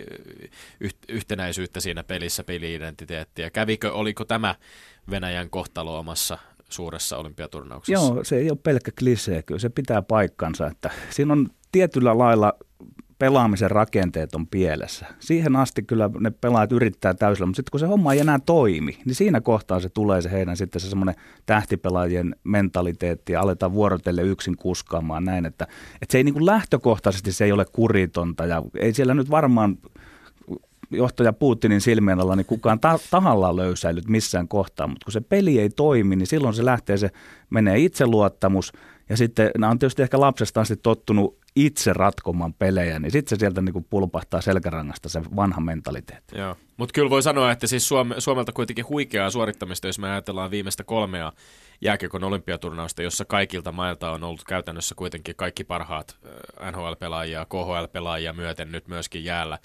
[0.81, 3.51] yh, yhtenäisyyttä siinä pelissä, peliidentiteettiä.
[3.51, 4.55] Kävikö, oliko tämä
[5.11, 6.39] Venäjän kohtalo omassa
[6.69, 8.07] suuressa olympiaturnauksessa?
[8.07, 12.53] Joo, se ei ole pelkkä klisee, kyllä se pitää paikkansa, että siinä on tietyllä lailla
[13.21, 15.07] pelaamisen rakenteet on pielessä.
[15.19, 18.99] Siihen asti kyllä ne pelaajat yrittää täysillä, mutta sitten kun se homma ei enää toimi,
[19.05, 21.15] niin siinä kohtaa se tulee se heidän sitten se semmoinen
[21.47, 25.67] tähtipelaajien mentaliteetti ja aletaan vuorotelle yksin kuskaamaan näin, että,
[26.03, 29.79] että se ei niin kuin lähtökohtaisesti se ei ole kuritonta ja ei siellä nyt varmaan
[30.91, 35.61] johtaja Putinin silmien alla, niin kukaan ta- tahallaan löysäilyt missään kohtaa, mutta kun se peli
[35.61, 37.11] ei toimi, niin silloin se lähtee, se
[37.51, 38.73] menee itseluottamus,
[39.11, 43.41] ja sitten nämä on tietysti ehkä lapsesta asti tottunut itse ratkomaan pelejä, niin sitten se
[43.41, 46.39] sieltä niin kuin pulpahtaa selkärangasta se vanha mentaliteetti.
[46.39, 50.51] Joo, mutta kyllä voi sanoa, että siis Suome, Suomelta kuitenkin huikeaa suorittamista, jos me ajatellaan
[50.51, 51.33] viimeistä kolmea
[51.81, 56.17] jääkiekon olympiaturnausta, jossa kaikilta mailta on ollut käytännössä kuitenkin kaikki parhaat
[56.73, 59.59] NHL-pelaajia, KHL-pelaajia myöten nyt myöskin jäällä.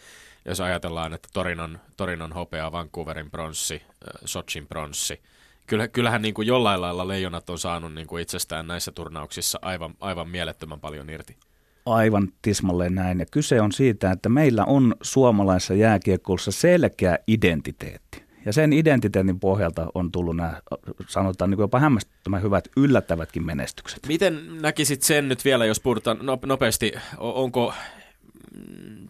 [0.45, 3.81] Jos ajatellaan, että Torinon, Torinon hopea, Vancouverin pronssi,
[4.25, 5.21] Sochin pronssi.
[5.67, 9.93] Kyllä, kyllähän niin kuin jollain lailla leijonat on saanut niin kuin itsestään näissä turnauksissa aivan,
[9.99, 11.37] aivan mielettömän paljon irti.
[11.85, 13.19] Aivan tismalleen näin.
[13.19, 18.25] Ja kyse on siitä, että meillä on suomalaisessa jääkiekkoissa selkeä identiteetti.
[18.45, 20.61] Ja sen identiteetin pohjalta on tullut nämä,
[21.07, 23.99] sanotaan niin kuin jopa hämmästyttävän hyvät, yllättävätkin menestykset.
[24.07, 27.73] Miten näkisit sen nyt vielä, jos puhutaan no, nopeasti, onko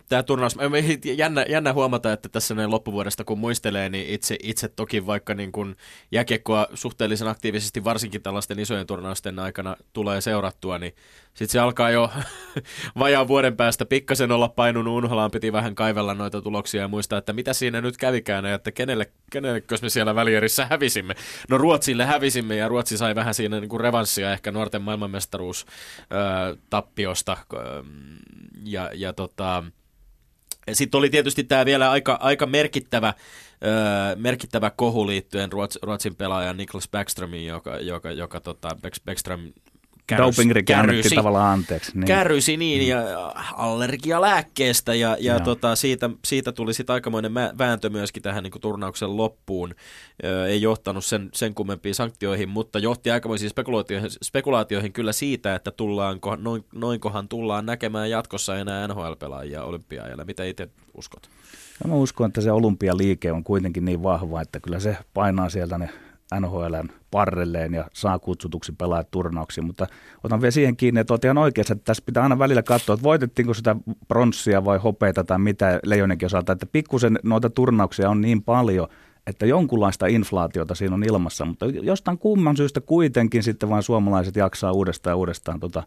[0.10, 0.58] tämä turnaus,
[1.17, 5.51] jännä, jännä huomata, että tässä näin loppuvuodesta kun muistelee, niin itse, itse toki vaikka niin
[5.51, 5.75] kun
[6.12, 10.95] jääkiekkoa suhteellisen aktiivisesti, varsinkin tällaisten isojen turnausten aikana tulee seurattua, niin
[11.36, 12.12] sitten se alkaa jo
[13.00, 17.34] vajaan vuoden päästä pikkasen olla painunut unholaan, piti vähän kaivella noita tuloksia ja muistaa, että
[17.34, 21.15] mitä siinä nyt kävikään ja että kenelle, kenelle me siellä välierissä hävisimme.
[21.50, 25.65] No Ruotsille hävisimme ja Ruotsi sai vähän siinä niin kuin revanssia ehkä nuorten maailmanmestaruus
[26.00, 27.38] ö, tappiosta
[28.63, 29.63] ja, ja tota,
[30.74, 33.13] sitten oli tietysti tämä vielä aika, aika merkittävä,
[33.63, 39.54] öö, merkittävä kohu liittyen Ruotsin, Ruotsin pelaajan Niklas Backströmiin, joka, joka, joka tota, Back- Backström
[40.13, 41.91] kärrys- Dopingrike annettiin kärrysi- tavallaan anteeksi.
[41.96, 42.06] Niin.
[42.06, 43.02] Kärrysi niin, ja
[43.54, 45.39] allergialääkkeestä, ja, ja Joo.
[45.39, 49.76] tota, siitä, siitä tuli sitten aikamoinen vääntö myöskin tähän niin turnauksen loppuun.
[50.24, 55.72] Ö, ei johtanut sen, sen kummempiin sanktioihin, mutta johti aikamoisiin spekulaatioihin, spekulaatioihin kyllä siitä, että
[55.72, 60.26] tullaanko, noin, noinkohan tullaan näkemään jatkossa enää NHL-pelaajia olympiaajalla.
[60.26, 61.30] Mitä itse uskot?
[61.84, 65.78] Ja mä uskon, että se olympialiike on kuitenkin niin vahva, että kyllä se painaa sieltä
[65.78, 65.89] ne
[66.40, 69.88] NHLn parrelleen ja saa kutsutuksi pelaajat turnauksiin, mutta
[70.24, 73.04] otan vielä siihen kiinni, että olet ihan oikeassa, että tässä pitää aina välillä katsoa, että
[73.04, 73.76] voitettiinko sitä
[74.08, 78.88] pronssia vai hopeita tai mitä Leijonenkin osalta, että pikkusen noita turnauksia on niin paljon,
[79.28, 84.72] että jonkunlaista inflaatiota siinä on ilmassa, mutta jostain kumman syystä kuitenkin sitten vain suomalaiset jaksaa
[84.72, 85.84] uudestaan ja uudestaan tota,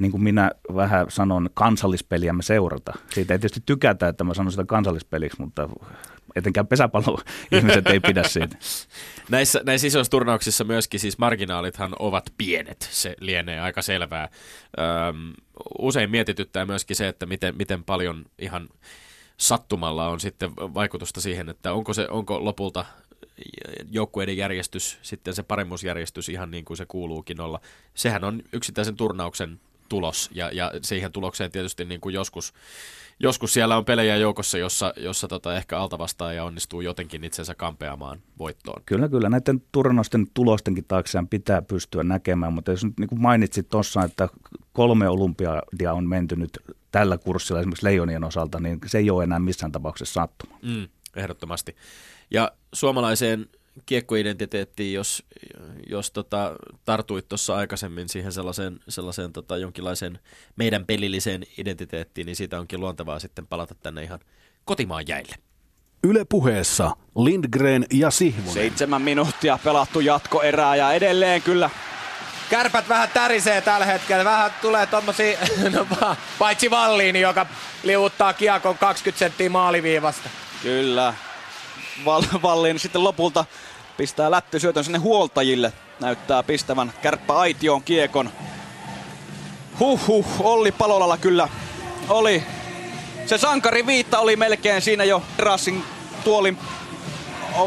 [0.00, 2.92] niin kuin minä vähän sanon, kansallispeliä me seurata.
[3.14, 5.68] Siitä ei tietysti tykätä, että mä sanon sitä kansallispeliksi, mutta
[6.36, 8.56] etenkään pesäpallo-ihmiset ei pidä siitä.
[9.30, 14.28] Näissä, näissä isoissa turnauksissa myöskin siis marginaalithan ovat pienet, se lienee aika selvää.
[15.08, 15.32] Öm,
[15.78, 18.68] usein mietityttää myöskin se, että miten, miten paljon ihan
[19.36, 22.84] sattumalla on sitten vaikutusta siihen, että onko, se, onko lopulta
[23.90, 27.60] joukkueiden järjestys, sitten se paremmuusjärjestys ihan niin kuin se kuuluukin olla.
[27.94, 32.52] Sehän on yksittäisen turnauksen tulos ja, ja siihen tulokseen tietysti niin kuin joskus,
[33.18, 38.82] joskus siellä on pelejä joukossa, jossa, jossa tota ehkä altavastaaja onnistuu jotenkin itsensä kampeamaan voittoon.
[38.86, 39.28] Kyllä, kyllä.
[39.28, 44.28] Näiden turnausten tulostenkin taakseen pitää pystyä näkemään, mutta jos nyt niin kuin mainitsit tuossa, että
[44.72, 46.58] kolme olympiadia on menty nyt
[46.92, 50.58] tällä kurssilla esimerkiksi Leijonien osalta, niin se ei ole enää missään tapauksessa sattuma.
[50.62, 51.76] Mm, ehdottomasti.
[52.30, 53.46] Ja suomalaiseen
[53.86, 55.24] kiekkoidentiteettiin, jos,
[55.86, 60.18] jos tota, tartuit tuossa aikaisemmin siihen sellaiseen, sellaiseen tota, jonkinlaiseen
[60.56, 64.20] meidän pelilliseen identiteettiin, niin siitä onkin luontevaa sitten palata tänne ihan
[64.64, 65.34] kotimaan jäille.
[66.04, 68.52] Yle puheessa Lindgren ja Sihvonen.
[68.52, 71.70] Seitsemän minuuttia pelattu jatkoerää ja edelleen kyllä
[72.50, 74.24] Kärpät vähän tärisee tällä hetkellä.
[74.24, 75.38] Vähän tulee tommosia,
[75.74, 77.46] no, pa- paitsi Valliini, joka
[77.82, 80.28] liuuttaa kiekon 20 senttiä maaliviivasta.
[80.62, 81.14] Kyllä.
[82.04, 83.44] Val- Vallin sitten lopulta
[83.96, 85.72] pistää lättysyötön sinne huoltajille.
[86.00, 88.30] Näyttää pistävän kärppä aitioon kiekon.
[89.80, 91.48] Huhhuh, Olli Palolalla kyllä
[92.08, 92.42] oli.
[93.26, 95.84] Se sankari viitta oli melkein siinä jo terassin
[96.24, 96.58] tuolin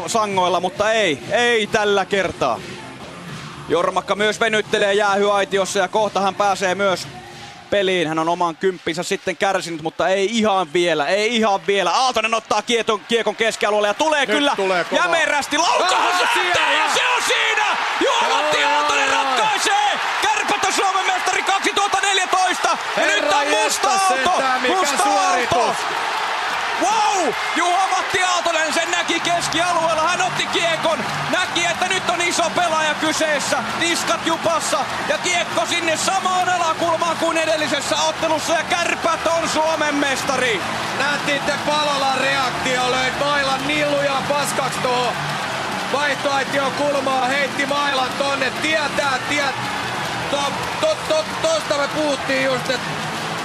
[0.06, 2.60] sangoilla, mutta ei, ei tällä kertaa.
[3.68, 7.08] Jormakka myös venyttelee jäähyaitiossa ja kohta hän pääsee myös
[7.74, 8.08] peliin.
[8.08, 11.90] Hän on oman kymppinsä sitten kärsinyt, mutta ei ihan vielä, ei ihan vielä.
[11.90, 15.58] Aaltonen ottaa kieton, kiekon keskialueelle ja tulee Nyt kyllä tulee jämerästi.
[15.58, 17.66] Laukaus Ah, ja se on siinä!
[18.00, 19.90] Juha-Matti Aaltonen ratkaisee!
[20.22, 22.68] Kärpät on Suomen mestari 2014!
[22.68, 24.42] Ja Herra nyt on musta aalto!
[24.68, 25.74] Musta aalto!
[26.82, 27.32] Wow!
[27.56, 30.02] Juha-Matti Aaltonen sen näki keskialueella.
[30.02, 30.98] Hän otti kiekon.
[31.30, 33.58] Näki, että nyt on iso pelaaja kyseessä.
[33.78, 34.78] Niskat jupassa.
[35.08, 38.52] Ja kiekko sinne samaan alakulmaan kuin edellisessä ottelussa.
[38.52, 40.60] Ja kärpät on Suomen mestari.
[40.98, 45.12] Nähtiitte Palolan reaktio, löi mailan nilluja paskaksi tuohon
[45.92, 49.54] vaihtoaition kulmaa, heitti mailan tonne, tietää, tiet.
[50.30, 52.88] To, to, to, tosta me puhuttiin just, että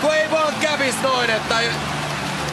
[0.01, 1.55] kun ei vaan kävis noin, että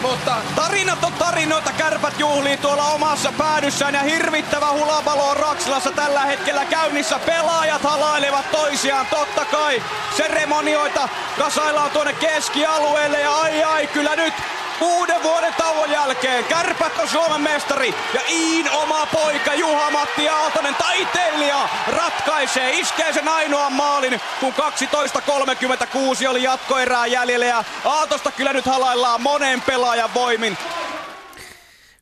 [0.03, 6.21] mutta Tarinat on tarinoita, kärpät juhlii tuolla omassa päädyssään ja hirvittävä hulabalo on Raksilassa tällä
[6.21, 7.19] hetkellä käynnissä.
[7.19, 9.83] Pelaajat halailevat toisiaan, totta kai.
[10.17, 14.35] Seremonioita kasaillaan tuonne keskialueelle ja ai ai, kyllä nyt
[14.79, 21.69] kuuden vuoden tauon jälkeen kärpät on Suomen mestari ja Iin oma poika Juha-Matti Aaltonen taiteilija
[21.89, 29.23] ratkaisee, iskee sen ainoan maalin kun 12.36 oli jatkoerää jäljellä ja Aaltosta kyllä nyt halaillaan
[29.23, 30.57] monen pelaajan voimin.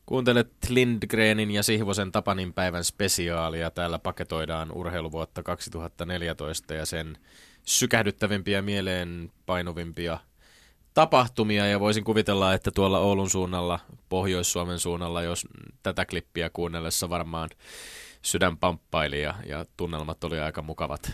[0.05, 3.71] Kuuntelet Lindgrenin ja Sihvosen Tapanin päivän spesiaalia.
[3.71, 7.17] Täällä paketoidaan urheiluvuotta 2014 ja sen
[7.63, 10.19] sykähdyttävimpiä mieleen painuvimpia
[10.95, 11.67] tapahtumia.
[11.67, 13.79] Ja voisin kuvitella, että tuolla Oulun suunnalla,
[14.09, 15.47] Pohjois-Suomen suunnalla, jos
[15.83, 17.49] tätä klippiä kuunnellessa varmaan
[18.21, 21.11] sydän pamppaili ja, ja tunnelmat oli aika mukavat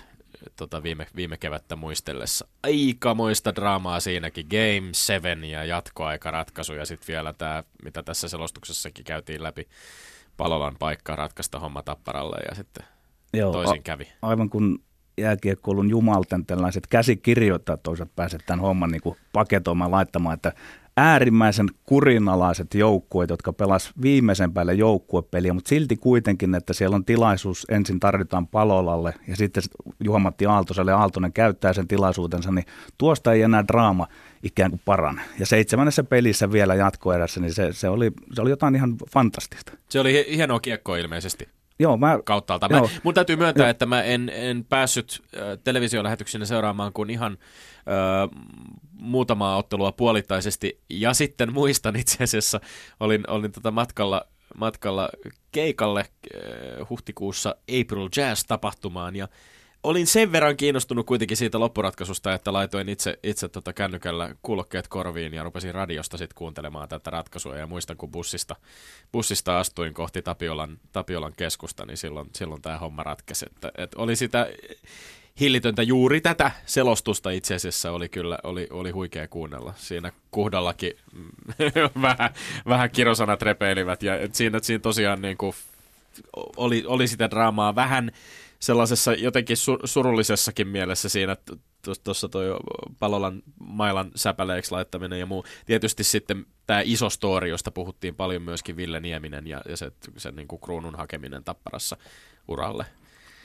[0.55, 2.47] tota viime, viime kevättä muistellessa.
[2.63, 4.47] Aikamoista draamaa siinäkin.
[4.49, 9.67] Game 7 ja jatkoaikaratkaisu ja sitten vielä tämä, mitä tässä selostuksessakin käytiin läpi,
[10.37, 12.85] Palolan paikka ratkaista homma tapparalle ja sitten
[13.33, 14.07] Joo, toisin a- kävi.
[14.21, 14.83] Aivan kun
[15.17, 20.53] jääkiekkoulun jumalten tällaiset käsikirjoittajat toisaalta pääsevät tämän homman niin kuin paketoimaan, laittamaan, että
[20.97, 27.65] äärimmäisen kurinalaiset joukkueet, jotka pelas viimeisen päälle joukkuepeliä, mutta silti kuitenkin, että siellä on tilaisuus,
[27.69, 29.63] ensin tarvitaan Palolalle ja sitten
[30.03, 32.65] Juha-Matti Aaltoselle, Aaltonen käyttää sen tilaisuutensa, niin
[32.97, 34.07] tuosta ei enää draama
[34.43, 35.21] ikään kuin parane.
[35.39, 39.73] Ja seitsemännessä pelissä vielä jatkoerässä, niin se, se, oli, se oli jotain ihan fantastista.
[39.89, 41.47] Se oli hi- hienoa kiekkoa ilmeisesti.
[41.81, 42.69] Joo, mä, kauttaalta.
[42.69, 42.89] Mä, Joo.
[43.03, 43.69] mun täytyy myöntää, Joo.
[43.69, 47.37] että mä en, en päässyt äh, televisiolähetyksinä seuraamaan kuin ihan
[47.77, 48.41] äh,
[48.91, 50.79] muutamaa ottelua puolittaisesti.
[50.89, 52.59] Ja sitten muistan itse asiassa,
[52.99, 54.25] olin, olin tota matkalla,
[54.57, 55.09] matkalla
[55.51, 59.27] keikalle äh, huhtikuussa April Jazz-tapahtumaan ja
[59.83, 65.33] olin sen verran kiinnostunut kuitenkin siitä loppuratkaisusta, että laitoin itse, itse tota kännykällä kuulokkeet korviin
[65.33, 67.57] ja rupesin radiosta sitten kuuntelemaan tätä ratkaisua.
[67.57, 68.55] Ja muistan, kun bussista,
[69.11, 73.45] bussista astuin kohti Tapiolan, Tapiolan keskusta, niin silloin, silloin tämä homma ratkesi.
[73.45, 74.47] Että, et oli sitä
[75.39, 79.73] hillitöntä juuri tätä selostusta itse asiassa oli kyllä oli, oli huikea kuunnella.
[79.77, 81.29] Siinä kuhdallakin mm,
[82.01, 82.33] vähän,
[82.67, 85.53] vähän kirosanat repeilivät ja siinä, siinä tosiaan niin kuin
[86.57, 88.11] oli, oli sitä draamaa vähän
[88.61, 91.37] sellaisessa jotenkin su- surullisessakin mielessä siinä,
[92.03, 92.45] tuossa toi
[92.99, 95.45] Palolan mailan säpäleeksi laittaminen ja muu.
[95.65, 100.31] Tietysti sitten tämä iso story, josta puhuttiin paljon myöskin Ville Nieminen ja, ja se, se
[100.31, 101.97] niin kuin kruunun hakeminen Tapparassa
[102.47, 102.85] uralle.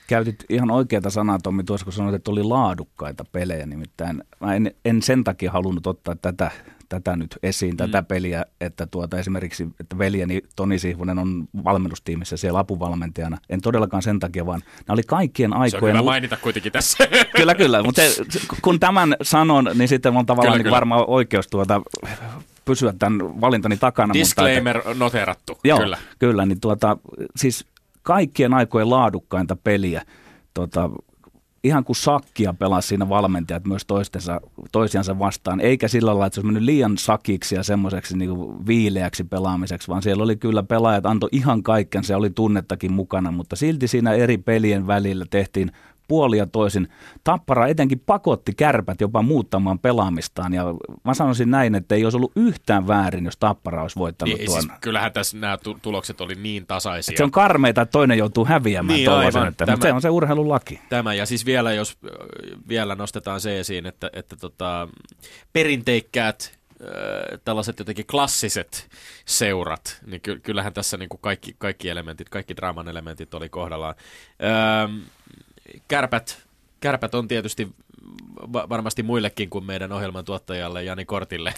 [0.07, 3.65] Käytit ihan oikeata sanaa, Tommi, tuossa kun sanoit, että oli laadukkaita pelejä.
[3.65, 6.51] Nimittäin mä en, en sen takia halunnut ottaa tätä,
[6.89, 7.77] tätä nyt esiin, mm.
[7.77, 13.37] tätä peliä, että tuota, esimerkiksi että veljeni Toni Sihvonen on valmennustiimissä siellä apuvalmentajana.
[13.49, 16.05] En todellakaan sen takia, vaan nämä oli kaikkien Se on aikojen...
[16.05, 17.07] mainita kuitenkin tässä.
[17.37, 17.83] Kyllä, kyllä.
[17.83, 18.01] Mutta
[18.61, 20.75] kun tämän sanon, niin sitten on tavallaan Kyllä, niin kyllä.
[20.75, 21.81] varmaan oikeus tuota,
[22.65, 24.07] pysyä tämän valintani takana.
[24.07, 25.97] mutta että- Disclaimer noterattu, Joo, kyllä.
[26.19, 26.97] kyllä niin tuota,
[27.35, 27.65] siis
[28.07, 30.01] kaikkien aikojen laadukkainta peliä.
[30.53, 30.89] Tuota,
[31.63, 34.41] ihan kuin sakkia pelasi siinä valmentajat myös toistensa,
[34.71, 38.67] toisiansa vastaan, eikä sillä lailla, että se olisi mennyt liian sakiksi ja semmoiseksi niin kuin
[38.67, 43.55] viileäksi pelaamiseksi, vaan siellä oli kyllä pelaajat antoi ihan kaiken, se oli tunnettakin mukana, mutta
[43.55, 45.71] silti siinä eri pelien välillä tehtiin
[46.07, 46.87] puolia toisin.
[47.23, 50.63] Tappara etenkin pakotti kärpät jopa muuttamaan pelaamistaan ja
[51.03, 54.61] mä sanoisin näin, että ei olisi ollut yhtään väärin, jos Tappara olisi voittanut Niin, tuon.
[54.61, 57.13] siis, kyllähän tässä nämä tu- tulokset oli niin tasaisia.
[57.13, 59.47] Et se on karmeita, että toinen joutuu häviämään Niin, aivan.
[59.47, 60.79] että, Tämä- mutta se on se urheilulaki.
[60.89, 62.11] Tämä, ja siis vielä, jos äh,
[62.67, 64.87] vielä nostetaan se esiin, että, että tota,
[65.53, 68.89] perinteikkäät äh, tällaiset jotenkin klassiset
[69.25, 73.95] seurat, niin ky- kyllähän tässä niin kuin kaikki, kaikki elementit, kaikki draaman elementit oli kohdallaan.
[74.43, 74.97] Ähm,
[75.87, 76.47] kärpät,
[76.79, 77.67] kärpät on tietysti
[78.53, 81.53] va- varmasti muillekin kuin meidän ohjelman tuottajalle Jani Kortille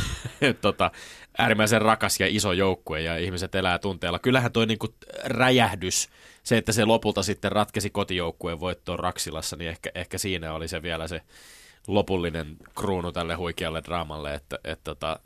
[0.60, 0.90] tota,
[1.38, 4.18] äärimmäisen rakas ja iso joukkue ja ihmiset elää tunteella.
[4.18, 4.94] Kyllähän toi niinku
[5.24, 6.08] räjähdys,
[6.42, 10.82] se että se lopulta sitten ratkesi kotijoukkueen voittoon Raksilassa, niin ehkä, ehkä siinä oli se
[10.82, 11.22] vielä se
[11.86, 15.20] lopullinen kruunu tälle huikealle draamalle, että, että tota,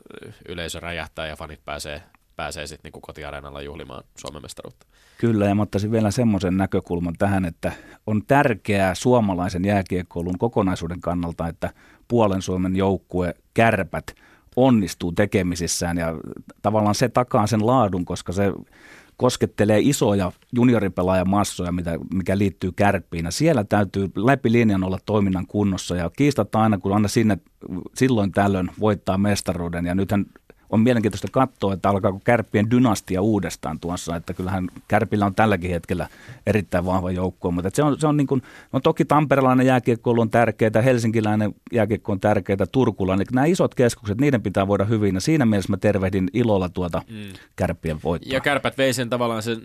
[0.47, 2.03] yleisö räjähtää ja fanit pääsee,
[2.35, 4.85] pääsee sitten niinku kotiareenalla juhlimaan Suomen mestaruutta.
[5.17, 7.71] Kyllä, ja mä ottaisin vielä semmoisen näkökulman tähän, että
[8.07, 11.73] on tärkeää suomalaisen jääkiekkoilun kokonaisuuden kannalta, että
[12.07, 14.15] puolen Suomen joukkue kärpät
[14.55, 16.15] onnistuu tekemisissään ja
[16.61, 18.53] tavallaan se takaa sen laadun, koska se
[19.17, 23.25] koskettelee isoja junioripelaajamassoja, mitä, mikä liittyy kärppiin.
[23.25, 27.37] Ja siellä täytyy läpi linjan olla toiminnan kunnossa ja kiistata aina, kun aina sinne
[27.95, 29.85] silloin tällöin voittaa mestaruuden.
[29.85, 30.25] Ja nythän
[30.73, 36.07] on mielenkiintoista katsoa, että alkaako kärppien dynastia uudestaan tuossa, että kyllähän kärpillä on tälläkin hetkellä
[36.47, 40.29] erittäin vahva joukkue, mutta se on, se on niin kuin, no toki tamperelainen jääkiekko on
[40.29, 45.45] tärkeää, helsinkiläinen jääkiekko on tärkeää, turkulainen, nämä isot keskukset, niiden pitää voida hyvin, ja siinä
[45.45, 47.33] mielessä mä tervehdin ilolla tuota mm.
[47.55, 48.33] kärppien voittoa.
[48.33, 49.61] Ja kärpät vei sen tavallaan sen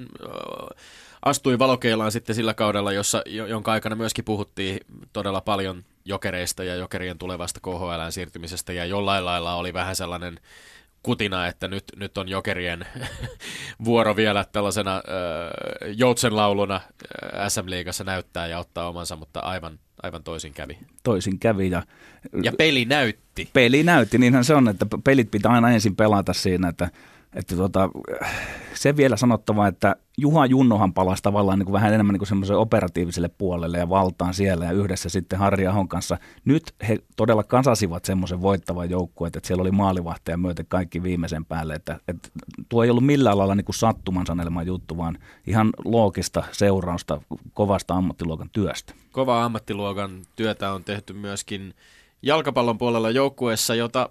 [1.25, 4.81] astui valokeilaan sitten sillä kaudella, jossa, jonka aikana myöskin puhuttiin
[5.12, 10.40] todella paljon jokereista ja jokerien tulevasta KHL siirtymisestä ja jollain lailla oli vähän sellainen
[11.03, 12.87] kutina, että nyt, nyt on jokerien
[13.85, 15.03] vuoro vielä tällaisena äh,
[15.97, 20.79] joutsenlauluna äh, SM-liigassa näyttää ja ottaa omansa, mutta aivan, aivan toisin kävi.
[21.03, 21.71] Toisin kävi.
[21.71, 21.83] Ja,
[22.43, 23.49] ja peli näytti.
[23.53, 26.91] Peli näytti, niinhän se on, että pelit pitää aina ensin pelata siinä, että
[27.35, 27.91] että tota,
[28.75, 32.61] se vielä sanottava, että Juha Junnohan palasi tavallaan niin kuin vähän enemmän niin kuin semmoiselle
[32.61, 36.19] operatiiviselle puolelle ja valtaan siellä ja yhdessä sitten Harri Ahon kanssa.
[36.45, 41.75] Nyt he todella kasasivat semmoisen voittavan joukkueen, että siellä oli maalivahteja myöten kaikki viimeisen päälle.
[41.75, 42.29] Että, että
[42.69, 47.21] tuo ei ollut millään lailla niin kuin sattuman sanelema juttu, vaan ihan loogista seurausta
[47.55, 48.95] kovasta ammattiluokan työstä.
[49.12, 51.75] Kova ammattiluokan työtä on tehty myöskin
[52.23, 54.11] jalkapallon puolella joukkueessa, jota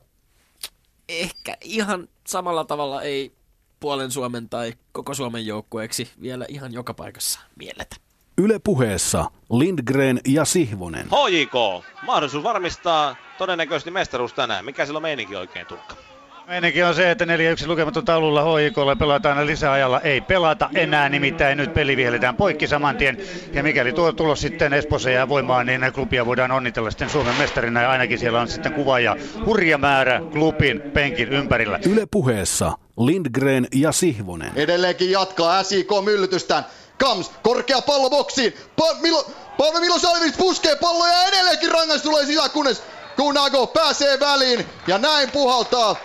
[1.09, 3.31] ehkä ihan samalla tavalla ei
[3.79, 7.95] puolen Suomen tai koko Suomen joukkueeksi vielä ihan joka paikassa mielletä.
[8.37, 11.05] Yle puheessa Lindgren ja Sihvonen.
[11.05, 14.65] HJK, mahdollisuus varmistaa todennäköisesti mestaruus tänään.
[14.65, 15.95] Mikä sillä on meininki oikein tukka?
[16.47, 17.27] Meininki on se, että 4-1
[17.67, 20.01] lukematon taululla HIKlle pelataan lisäajalla.
[20.01, 23.17] Ei pelata enää, nimittäin nyt peli vihelletään poikki saman tien.
[23.53, 27.81] Ja mikäli tuo tulos sitten Espoossa jää voimaan, niin klubia voidaan onnitella sitten Suomen mestarina.
[27.81, 31.79] Ja ainakin siellä on sitten kuva ja hurja määrä klubin penkin ympärillä.
[31.85, 34.51] Yle puheessa Lindgren ja Sihvonen.
[34.55, 36.65] Edelleenkin jatkaa SIK myllytystään.
[36.97, 38.53] Kams, korkea pallo boksiin.
[38.81, 42.83] Pa- Milo- Paolo Milosalvic puskee palloja ja edelleenkin rangaistus tulee sisään, kunnes
[43.15, 45.95] Kunago pääsee väliin ja näin puhaltaa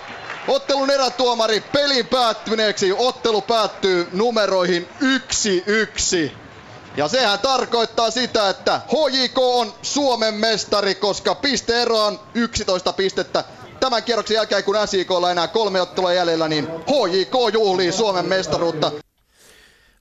[0.48, 2.92] Ottelun erätuomari pelin päättyneeksi.
[2.92, 4.88] Ottelu päättyy numeroihin
[6.28, 6.30] 1-1.
[6.96, 13.44] Ja sehän tarkoittaa sitä, että HJK on Suomen mestari, koska pisteero on 11 pistettä.
[13.80, 18.92] Tämän kierroksen jälkeen, kun SJKlla enää kolme ottelua jäljellä, niin HJK juhlii Suomen mestaruutta.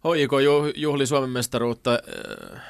[0.07, 0.31] HJK
[0.75, 1.91] juhli Suomen mestaruutta.
[1.91, 2.61] Äh,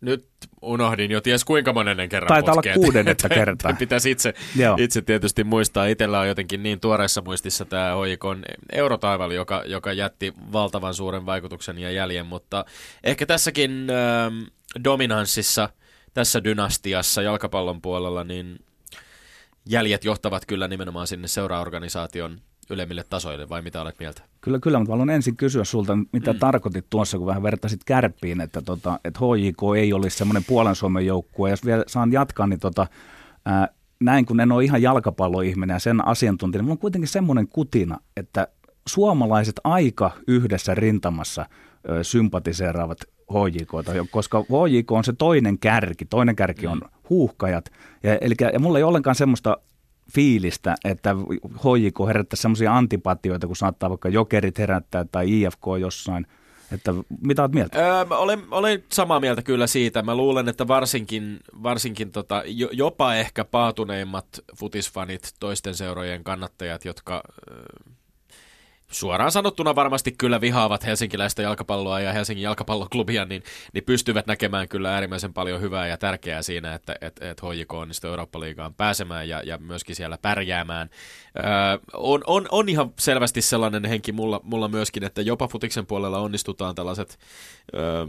[0.00, 0.31] nyt
[0.62, 3.72] unohdin jo ties kuinka monennen kerran Taitaa olla kuudennetta kertaa.
[3.72, 4.34] Pitäisi itse,
[4.78, 5.86] itse tietysti muistaa.
[5.86, 11.78] Itellä on jotenkin niin tuoreessa muistissa tämä hoikon eurotaival, joka, joka jätti valtavan suuren vaikutuksen
[11.78, 12.64] ja jäljen, mutta
[13.04, 14.32] ehkä tässäkin äh,
[14.84, 15.68] dominanssissa,
[16.14, 18.58] tässä dynastiassa jalkapallon puolella, niin
[19.68, 24.22] jäljet johtavat kyllä nimenomaan sinne seuraorganisaation ylemmille tasoille, vai mitä olet mieltä?
[24.40, 26.38] Kyllä, kyllä, mutta haluan ensin kysyä sulta, mitä mm.
[26.38, 31.06] tarkoitit tuossa, kun vähän vertasit kärppiin, että, tota, että HJK ei olisi semmoinen puolen Suomen
[31.06, 31.50] joukkue.
[31.50, 32.86] Jos vielä saan jatkaa, niin tota,
[33.44, 33.68] ää,
[34.00, 37.98] näin kun en ole ihan jalkapalloihminen ja sen asiantuntija, niin mulla on kuitenkin semmoinen kutina,
[38.16, 38.48] että
[38.88, 41.46] suomalaiset aika yhdessä rintamassa
[41.88, 42.98] ö, sympatiseeraavat
[43.32, 46.88] HJKta, koska HJK on se toinen kärki, toinen kärki on mm.
[47.10, 47.70] huuhkajat.
[48.02, 49.56] Ja, eli, ja mulla ei ollenkaan semmoista
[50.14, 56.26] fiilistä, että HJK herättää semmoisia antipatioita, kun saattaa vaikka jokerit herättää tai IFK jossain.
[56.72, 57.78] Että mitä olet mieltä?
[57.78, 60.02] Öö, olen, olen samaa mieltä kyllä siitä.
[60.02, 67.62] Mä luulen, että varsinkin, varsinkin tota, jopa ehkä paatuneimmat futisfanit, toisten seurojen kannattajat, jotka öö,
[68.92, 74.94] suoraan sanottuna varmasti kyllä vihaavat helsinkiläistä jalkapalloa ja Helsingin jalkapalloklubia, niin, niin pystyvät näkemään kyllä
[74.94, 79.58] äärimmäisen paljon hyvää ja tärkeää siinä, että et, et HJK onnistuu Eurooppa-liigaan pääsemään ja, ja
[79.58, 80.90] myöskin siellä pärjäämään.
[81.38, 81.44] Öö,
[81.92, 86.74] on, on, on ihan selvästi sellainen henki mulla, mulla myöskin, että jopa futiksen puolella onnistutaan
[86.74, 87.18] tällaiset...
[87.74, 88.06] Öö,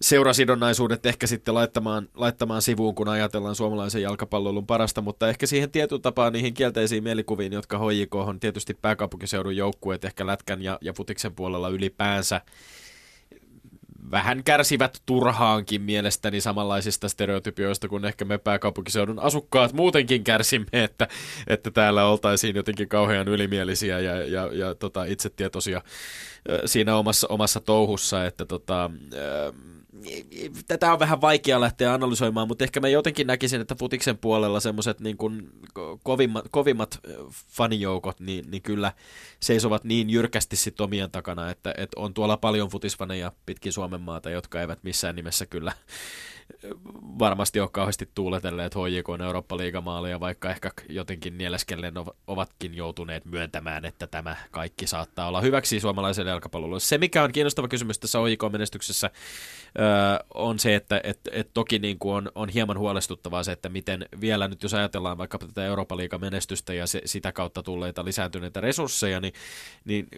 [0.00, 6.02] seurasidonnaisuudet ehkä sitten laittamaan, laittamaan sivuun, kun ajatellaan suomalaisen jalkapallon parasta, mutta ehkä siihen tietyn
[6.02, 11.34] tapaan niihin kielteisiin mielikuviin, jotka HJK on tietysti pääkaupunkiseudun joukkueet, ehkä Lätkän ja, ja Futiksen
[11.34, 12.40] puolella ylipäänsä
[14.10, 21.08] vähän kärsivät turhaankin mielestäni samanlaisista stereotypioista kuin ehkä me pääkaupunkiseudun asukkaat muutenkin kärsimme, että,
[21.46, 25.82] että täällä oltaisiin jotenkin kauhean ylimielisiä ja, ja, ja tota, itsetietoisia
[26.64, 28.90] siinä omassa, omassa touhussa, että tota,
[30.68, 35.00] tätä on vähän vaikea lähteä analysoimaan, mutta ehkä mä jotenkin näkisin, että futiksen puolella semmoiset
[35.00, 35.50] niin kuin
[36.02, 37.00] kovimmat, kovimmat
[37.48, 38.92] fanijoukot, niin, niin kyllä
[39.40, 44.30] seisovat niin jyrkästi sit omien takana, että, että on tuolla paljon futisfaneja pitkin Suomen maata,
[44.30, 45.72] jotka eivät missään nimessä kyllä
[47.18, 51.94] varmasti ole kauheasti tuuletelleet HJK Eurooppa-liigamaaleja, vaikka ehkä jotenkin nieleskellen
[52.26, 56.80] ovatkin joutuneet myöntämään, että tämä kaikki saattaa olla hyväksi suomalaiselle jalkapallolle.
[56.80, 59.10] Se, mikä on kiinnostava kysymys tässä HJK-menestyksessä,
[60.34, 64.06] on se, että et, et toki niin kuin on, on hieman huolestuttavaa se, että miten
[64.20, 69.32] vielä nyt, jos ajatellaan vaikka tätä Eurooppa-liiga-menestystä ja se, sitä kautta tulleita lisääntyneitä resursseja, niin,
[69.84, 70.08] niin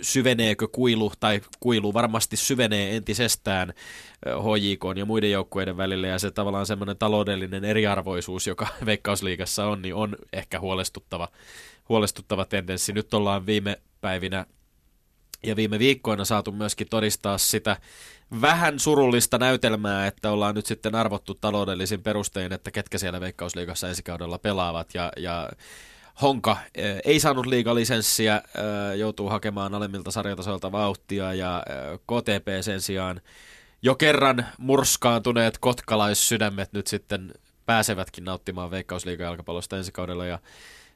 [0.00, 3.74] syveneekö kuilu, tai kuilu varmasti syvenee entisestään
[4.26, 9.94] HJK ja muiden joukkueiden välillä, ja se tavallaan semmoinen taloudellinen eriarvoisuus, joka Veikkausliigassa on, niin
[9.94, 11.28] on ehkä huolestuttava,
[11.88, 12.92] huolestuttava tendenssi.
[12.92, 14.46] Nyt ollaan viime päivinä
[15.42, 17.76] ja viime viikkoina saatu myöskin todistaa sitä
[18.40, 24.02] vähän surullista näytelmää, että ollaan nyt sitten arvottu taloudellisin perustein, että ketkä siellä Veikkausliigassa ensi
[24.02, 25.48] kaudella pelaavat, ja, ja
[26.22, 32.80] Honka eh, ei saanut liigalisenssiä, eh, joutuu hakemaan alemmilta sarjatasoilta vauhtia ja eh, KTP sen
[32.80, 33.20] sijaan
[33.86, 37.32] jo kerran murskaantuneet kotkalaissydämet nyt sitten
[37.66, 40.38] pääsevätkin nauttimaan Veikkausliiga-jalkapallosta ensi kaudella ja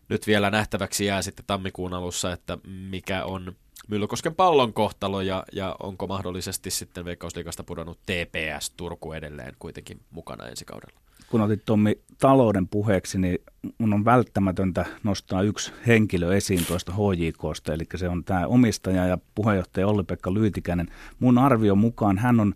[0.09, 2.59] nyt vielä nähtäväksi jää sitten tammikuun alussa, että
[2.91, 3.53] mikä on
[3.89, 10.49] Myllykosken pallon kohtalo ja, ja onko mahdollisesti sitten Veikkausliigasta pudonnut TPS Turku edelleen kuitenkin mukana
[10.49, 13.39] ensi kaudella kun otit Tommi talouden puheeksi, niin
[13.79, 19.19] mun on välttämätöntä nostaa yksi henkilö esiin tuosta HJKsta, eli se on tämä omistaja ja
[19.35, 20.89] puheenjohtaja Olli-Pekka Lyytikäinen.
[21.19, 22.55] Mun arvion mukaan hän on,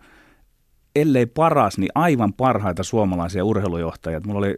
[0.96, 4.20] ellei paras, niin aivan parhaita suomalaisia urheilujohtajia.
[4.26, 4.56] Mulla oli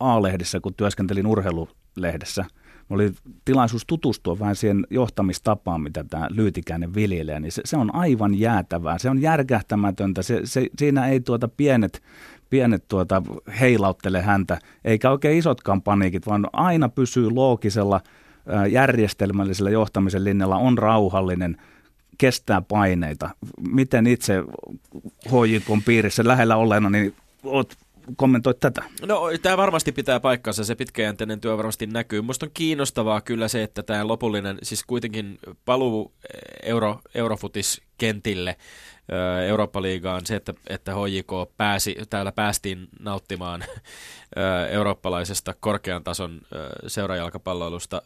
[0.00, 2.44] A-lehdessä, kun työskentelin urheilulehdessä,
[2.88, 3.12] Mulla oli
[3.44, 8.98] tilaisuus tutustua vähän siihen johtamistapaan, mitä tämä Lyytikäinen viljelee, niin se, se on aivan jäätävää.
[8.98, 10.22] Se on järkähtämätöntä.
[10.22, 12.02] Se, se, siinä ei tuota pienet
[12.50, 13.22] pienet tuota,
[13.60, 18.00] heilauttele häntä, eikä oikein isotkaan paniikit, vaan aina pysyy loogisella
[18.70, 21.56] järjestelmällisellä johtamisen linjalla, on rauhallinen,
[22.18, 23.30] kestää paineita.
[23.70, 24.42] Miten itse
[25.26, 27.14] HJK piirissä lähellä olleena, niin
[27.44, 27.76] olet
[28.16, 28.82] kommentoit tätä?
[29.06, 32.22] No tämä varmasti pitää paikkansa, se pitkäjänteinen työ varmasti näkyy.
[32.22, 36.12] Minusta on kiinnostavaa kyllä se, että tämä lopullinen, siis kuitenkin paluu
[36.62, 38.56] euro, Eurofutis kentille
[39.48, 43.64] Eurooppa-liigaan, se, että, että HJK pääsi, täällä päästiin nauttimaan
[44.70, 46.40] eurooppalaisesta korkean tason
[46.86, 48.02] seurajalkapalloilusta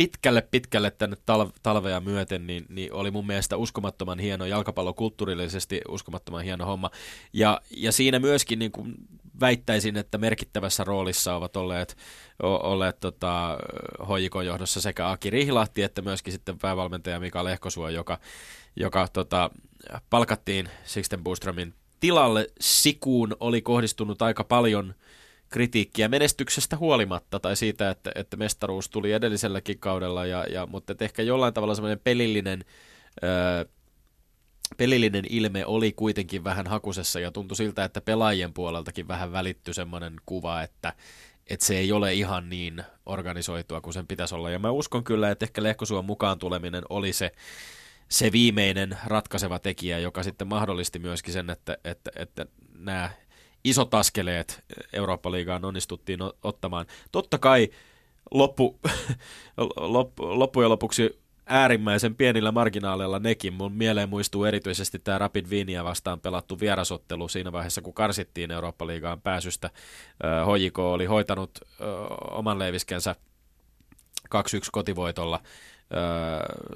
[0.00, 6.44] pitkälle pitkälle tänne tal- talvea myöten, niin, niin oli mun mielestä uskomattoman hieno, jalkapallokulttuurillisesti uskomattoman
[6.44, 6.90] hieno homma.
[7.32, 8.94] Ja, ja siinä myöskin niin kuin
[9.40, 11.96] väittäisin, että merkittävässä roolissa ovat olleet,
[12.42, 13.58] o, olleet tota,
[14.08, 18.18] hoikon johdossa sekä Aki Rihlahti että myöskin sitten päävalmentaja Mika Lehkosuo, joka,
[18.76, 19.50] joka tota,
[20.10, 22.46] palkattiin Sixten Booströmin tilalle.
[22.60, 24.94] Sikuun oli kohdistunut aika paljon
[25.50, 31.22] kritiikkiä menestyksestä huolimatta tai siitä, että, että mestaruus tuli edelliselläkin kaudella, ja, ja, mutta ehkä
[31.22, 32.64] jollain tavalla semmoinen pelillinen,
[34.76, 40.16] pelillinen ilme oli kuitenkin vähän hakusessa ja tuntui siltä, että pelaajien puoleltakin vähän välittyi semmoinen
[40.26, 40.92] kuva, että,
[41.50, 44.50] että se ei ole ihan niin organisoitua kuin sen pitäisi olla.
[44.50, 47.32] Ja mä uskon kyllä, että ehkä Lehkosuon mukaan tuleminen oli se,
[48.08, 52.46] se viimeinen ratkaiseva tekijä, joka sitten mahdollisti myöskin sen, että, että, että
[52.78, 53.10] nämä
[53.64, 56.86] isot askeleet Eurooppa-liigaan onnistuttiin ottamaan.
[57.12, 57.68] Totta kai
[58.30, 58.78] loppu,
[59.76, 63.52] loppu, loppujen lopuksi äärimmäisen pienillä marginaaleilla nekin.
[63.52, 69.20] Mun mieleen muistuu erityisesti tämä Rapid Vinia vastaan pelattu vierasottelu siinä vaiheessa, kun karsittiin Eurooppa-liigaan
[69.20, 69.70] pääsystä.
[70.22, 71.50] HJK oli hoitanut
[72.30, 73.16] oman leiviskensä
[74.34, 74.38] 2-1
[74.72, 75.40] kotivoitolla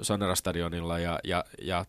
[0.03, 1.85] Sonera-stadionilla ja, ja, ja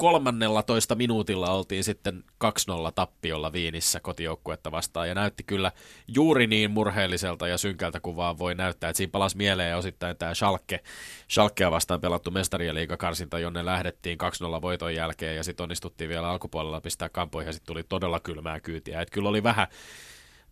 [0.00, 2.48] kolmannella toista minuutilla oltiin sitten 2-0
[2.94, 5.72] tappiolla Viinissä kotijoukkuetta vastaan ja näytti kyllä
[6.08, 8.90] juuri niin murheelliselta ja synkältä kuin vaan voi näyttää.
[8.90, 10.80] Että siinä palasi mieleen osittain tämä Schalke,
[11.30, 12.76] Schalkea vastaan pelattu mestarien
[13.42, 14.18] jonne lähdettiin
[14.58, 18.60] 2-0 voiton jälkeen ja sitten onnistuttiin vielä alkupuolella pistää kampoihin ja sitten tuli todella kylmää
[18.60, 19.00] kyytiä.
[19.00, 19.66] Et kyllä oli vähän,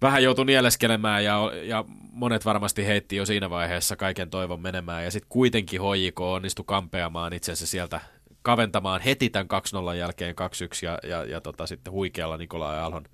[0.02, 5.10] vähän joutui nieleskelemään ja, ja monet varmasti heitti jo siinä vaiheessa kaiken toivon menemään ja
[5.10, 8.00] sitten kuitenkin HJK onnistui kampeamaan itse asiassa sieltä
[8.48, 9.48] kaventamaan heti tämän
[9.92, 10.38] 2-0 jälkeen 2-1
[10.82, 13.04] ja, ja, ja tota, sitten huikealla Nikolai Alhon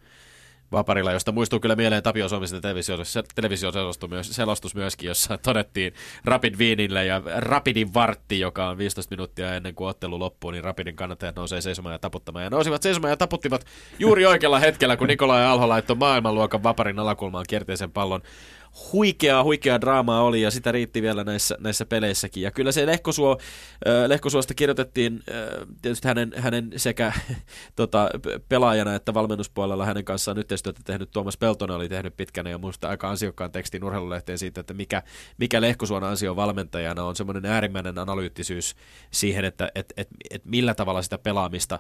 [0.73, 2.61] Vaparilla, josta muistuu kyllä mieleen Tapio Suomisen
[3.35, 9.55] televisio-selostus myös, selostus myöskin, jossa todettiin Rapid Viinille ja Rapidin vartti, joka on 15 minuuttia
[9.55, 12.45] ennen kuin ottelu loppuu, niin Rapidin kannattajat nousee seisomaan ja taputtamaan.
[12.45, 13.67] Ja nousivat seisomaan ja taputtivat
[13.99, 18.23] juuri oikealla hetkellä, kun Nikolai Alho laittoi maailmanluokan Vaparin alakulmaan kierteisen pallon
[18.93, 22.43] huikeaa, huikeaa draamaa oli ja sitä riitti vielä näissä, näissä peleissäkin.
[22.43, 23.39] Ja kyllä se Lehkosuo,
[24.07, 25.23] Lehkosuosta kirjoitettiin
[25.83, 27.13] tietysti hänen, hänen sekä
[27.77, 28.11] tota,
[28.49, 33.11] pelaajana että valmennuspuolella hänen kanssaan yhteistyötä tehnyt Tuomas Peltonen oli tehnyt pitkänä ja muista aika
[33.11, 35.03] ansiokkaan tekstin urheilulehteen siitä, että mikä,
[35.39, 38.75] mikä Lehkosuon ansio valmentajana on semmoinen äärimmäinen analyyttisyys
[39.11, 41.79] siihen, että et, et, et millä tavalla sitä pelaamista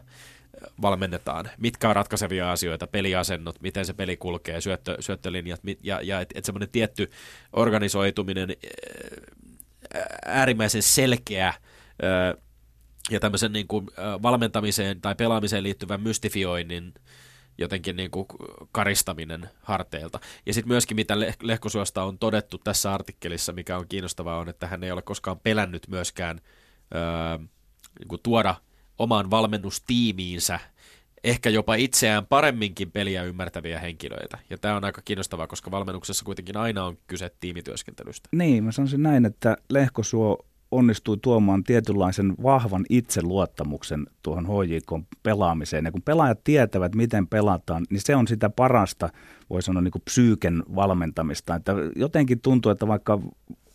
[0.83, 6.39] valmennetaan, mitkä on ratkaisevia asioita, peliasennot, miten se peli kulkee, syöttö, syöttölinjat ja, ja että
[6.39, 7.11] et semmoinen tietty
[7.53, 8.49] organisoituminen,
[10.27, 11.55] äärimmäisen selkeä
[13.11, 13.87] ja tämmöisen niin kuin
[14.23, 16.95] valmentamiseen tai pelaamiseen liittyvän mystifioinnin
[17.59, 18.27] jotenkin niin kuin
[18.73, 20.21] karistaminen harteilta.
[20.47, 24.85] Ja sitten myöskin mitä Lehkosuosta on todettu tässä artikkelissa, mikä on kiinnostavaa, on, että hän
[24.85, 26.41] ei ole koskaan pelännyt myöskään
[26.95, 27.39] ää,
[27.99, 28.55] niin kuin tuoda–
[28.99, 30.61] omaan valmennustiimiinsä
[31.25, 34.39] ehkä jopa itseään paremminkin peliä ymmärtäviä henkilöitä.
[34.51, 38.29] Ja tämä on aika kiinnostavaa, koska valmennuksessa kuitenkin aina on kyse tiimityöskentelystä.
[38.33, 40.39] Niin, mä sanoisin näin, että Lehkosuo
[40.71, 44.93] onnistui tuomaan tietynlaisen vahvan itseluottamuksen tuohon HJK
[45.23, 45.85] pelaamiseen.
[45.85, 49.09] Ja kun pelaajat tietävät, miten pelataan, niin se on sitä parasta,
[49.51, 51.55] voi sanoa, niin kuin psyyken valmentamista.
[51.55, 53.21] Että jotenkin tuntuu, että vaikka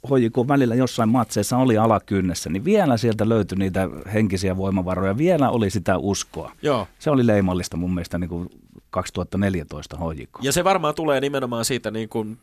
[0.08, 5.70] HJK välillä jossain matseissa oli alakynnessä, niin vielä sieltä löytyi niitä henkisiä voimavaroja, vielä oli
[5.70, 6.52] sitä uskoa.
[6.62, 6.88] Joo.
[7.00, 8.50] Se oli leimallista mun mielestä niin kuin
[8.90, 10.30] 2014 HJK.
[10.42, 12.38] Ja se varmaan tulee nimenomaan siitä niin kuin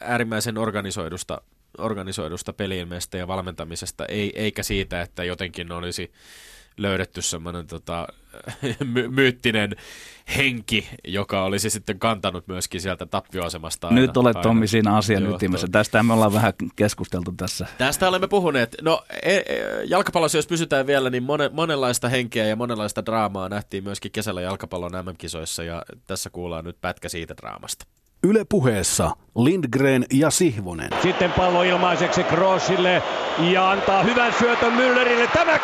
[0.00, 1.42] äärimmäisen organisoidusta,
[1.78, 6.12] organisoidusta peliilmeestä ja valmentamisesta, ei, eikä siitä, että jotenkin olisi
[6.76, 8.08] löydetty semmoinen tota,
[8.84, 9.76] my- myyttinen
[10.36, 13.88] henki, joka olisi sitten kantanut myöskin sieltä tappioasemasta.
[13.88, 15.66] Aina, Nyt olet Tommi siinä asian Joo, ytimessä.
[15.72, 17.66] Tästä me ollaan vähän keskusteltu tässä.
[17.78, 18.76] Tästä olemme puhuneet.
[18.82, 23.84] No e- e- jalkapallossa, jos pysytään vielä, niin monen, monenlaista henkeä ja monenlaista draamaa nähtiin
[23.84, 27.86] myöskin kesällä jalkapallon MM-kisoissa ja tässä kuullaan nyt pätkä siitä draamasta.
[28.24, 30.90] Yle puheessa Lindgren ja Sihvonen.
[31.02, 33.02] Sitten pallo ilmaiseksi Kroosille
[33.52, 35.28] ja antaa hyvän syötön Müllerille.
[35.32, 35.60] Tämä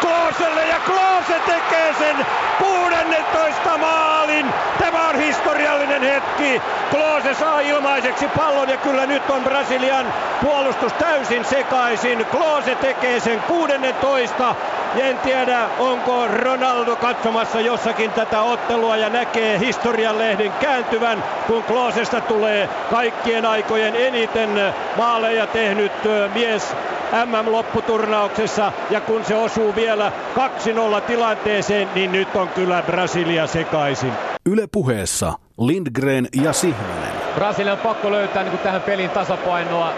[0.00, 2.26] Klooselle ja Kloose tekee sen
[2.58, 4.46] 16 maalin.
[4.78, 6.62] Tämä on historiallinen hetki.
[6.90, 10.06] Kloose saa ilmaiseksi pallon ja kyllä nyt on Brasilian
[10.42, 12.26] puolustus täysin sekaisin.
[12.30, 14.54] Kloose tekee sen 16.
[14.94, 21.62] Ja en tiedä, onko Ronaldo katsomassa jossakin tätä ottelua ja näkee historian lehden kääntyvän, kun
[21.62, 25.92] Kloosesta tulee kaikkien aikojen eniten maaleja tehnyt
[26.34, 26.74] mies
[27.12, 34.12] MM-lopputurnauksessa ja kun se osuu vielä 2-0 tilanteeseen, niin nyt on kyllä Brasilia sekaisin.
[34.46, 37.12] Yle puheessa Lindgren ja Sihvonen.
[37.34, 39.92] Brasilia on pakko löytää niin kuin tähän pelin tasapainoa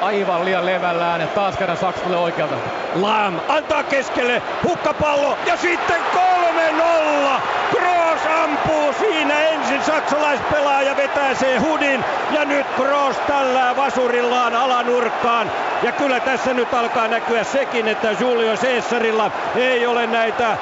[0.00, 2.56] aivan liian levällään ja taas kerran Saks tulee oikealta.
[2.94, 6.00] Lam antaa keskelle, hukkapallo ja sitten
[7.36, 7.40] 3-0.
[7.70, 15.52] Kroos ampuu siinä ensin saksalaispelaaja vetää se hudin ja nyt Kroos tällä vasurillaan alanurkkaan.
[15.82, 20.56] Ja kyllä tässä nyt alkaa näkyä sekin, että Julio Cesarilla ei ole näitä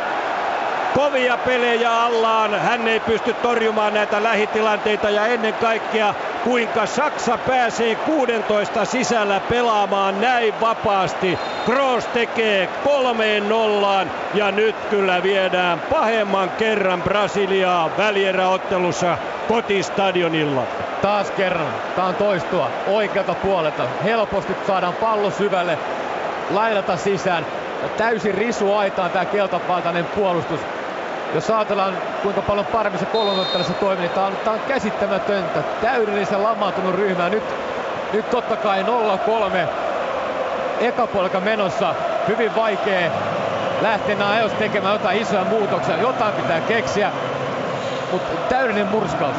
[0.95, 2.61] kovia pelejä allaan.
[2.61, 6.15] Hän ei pysty torjumaan näitä lähitilanteita ja ennen kaikkea
[6.45, 11.39] kuinka Saksa pääsee 16 sisällä pelaamaan näin vapaasti.
[11.67, 19.19] Kroos tekee kolmeen nollaan ja nyt kyllä viedään pahemman kerran Brasiliaa välieräottelussa
[19.49, 20.63] kotistadionilla.
[21.03, 23.89] Taas kerran, tämä on toistua oikealta puolelta.
[24.05, 25.79] Helposti saadaan pallo syvälle,
[26.51, 27.47] laidata sisään.
[27.83, 30.61] Ja täysin risu aitaan tämä keltapaitainen puolustus
[31.35, 35.63] jos ajatellaan kuinka paljon paremmin se kolmannottelussa toimii, niin tämä on, tämä on käsittämätöntä.
[35.83, 37.29] Täydellisen lamaantunut ryhmä.
[37.29, 37.45] Nyt,
[38.13, 38.87] nyt totta kai 0-3
[40.81, 41.09] eka
[41.41, 41.95] menossa.
[42.29, 43.11] Hyvin vaikea
[43.83, 45.97] lähteä nämä ajoissa tekemään jotain isoja muutoksia.
[45.97, 47.13] Jotain pitää keksiä.
[48.13, 49.37] Mutta täydellinen murskaus.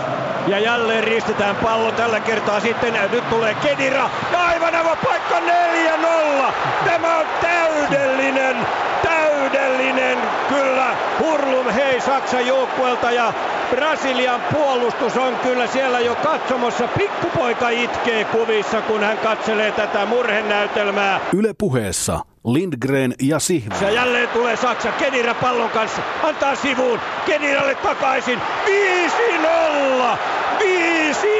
[0.47, 2.93] Ja jälleen ristetään pallo tällä kertaa sitten.
[3.11, 4.09] Nyt tulee Kedira.
[4.31, 6.53] Ja aivan aivan paikka 4-0.
[6.85, 8.57] Tämä on täydellinen,
[9.03, 10.17] täydellinen
[10.49, 10.95] kyllä.
[11.19, 13.33] Hurlum hei Saksan joukkueelta ja
[13.69, 16.87] Brasilian puolustus on kyllä siellä jo katsomossa.
[16.87, 21.19] Pikkupoika itkee kuvissa, kun hän katselee tätä murhenäytelmää.
[21.33, 23.81] Yle puheessa Lindgren ja Sihvonen.
[23.81, 24.91] Ja jälleen tulee Saksa.
[24.91, 26.01] Kedira pallon kanssa.
[26.23, 26.99] Antaa sivuun.
[27.25, 28.41] Kediralle takaisin.
[28.65, 30.34] 5-0!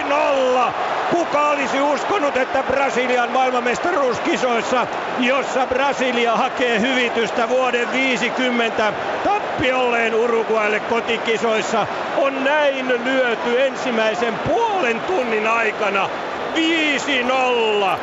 [0.10, 0.74] 5-0!
[1.12, 4.88] Kuka olisi uskonut, että Brasilian maailmanmestaruuskisoissa,
[5.20, 8.94] jossa Brasilia hakee hyvitystä vuoden 50
[9.24, 11.88] tappiolleen Uruguaille kotikisoissa,
[12.18, 16.10] on näin lyöty ensimmäisen puolen tunnin aikana.
[17.96, 18.00] 5-0.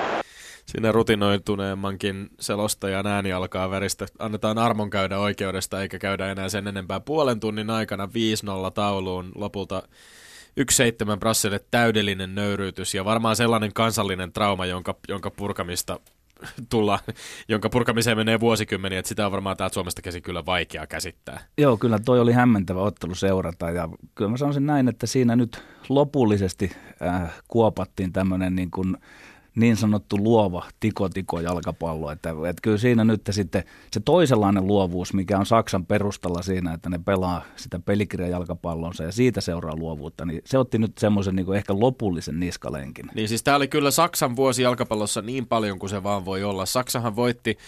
[0.67, 4.07] Siinä rutinoituneemmankin selostajan ääni alkaa väristä.
[4.19, 7.01] Annetaan armon käydä oikeudesta eikä käydä enää sen enempää.
[7.01, 8.09] Puolen tunnin aikana 5-0
[8.75, 9.83] tauluun lopulta
[10.61, 16.01] 1-7 Brassille täydellinen nöyryytys ja varmaan sellainen kansallinen trauma, jonka, jonka purkamista
[16.71, 16.99] tulla,
[17.49, 21.41] jonka purkamiseen menee vuosikymmeniä, että sitä on varmaan täältä Suomesta käsin kyllä vaikea käsittää.
[21.59, 25.65] Joo, kyllä toi oli hämmentävä ottelu seurata ja kyllä mä sanoisin näin, että siinä nyt
[25.89, 26.73] lopullisesti
[27.03, 28.97] äh, kuopattiin tämmöinen niin kuin
[29.57, 32.11] niin sanottu luova tiko-tiko jalkapallo.
[32.11, 36.91] Että, että kyllä siinä nyt sitten se toisenlainen luovuus, mikä on Saksan perustalla siinä, että
[36.91, 41.75] ne pelaa sitä pelikirjajalkapallonsa ja siitä seuraa luovuutta, niin se otti nyt semmoisen niin ehkä
[41.77, 43.11] lopullisen niskalenkin.
[43.15, 46.67] Niin siis tämä oli kyllä Saksan vuosi jalkapallossa niin paljon kuin se vaan voi olla.
[46.67, 47.59] Saksahan voitti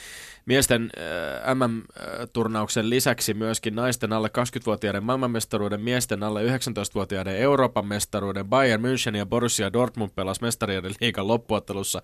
[0.47, 8.49] miesten äh, MM-turnauksen lisäksi myöskin naisten alle 20-vuotiaiden maailmanmestaruuden, miesten alle 19-vuotiaiden Euroopan mestaruuden.
[8.49, 12.03] Bayern München ja Borussia Dortmund pelas mestarien liigan loppuottelussa.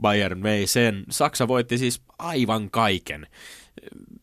[0.00, 1.04] Bayern vei sen.
[1.10, 3.26] Saksa voitti siis aivan kaiken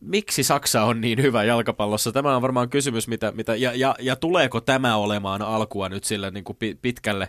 [0.00, 2.12] miksi Saksa on niin hyvä jalkapallossa?
[2.12, 6.30] Tämä on varmaan kysymys, mitä, mitä ja, ja, ja tuleeko tämä olemaan alkua nyt sille
[6.30, 7.28] niin kuin pitkälle,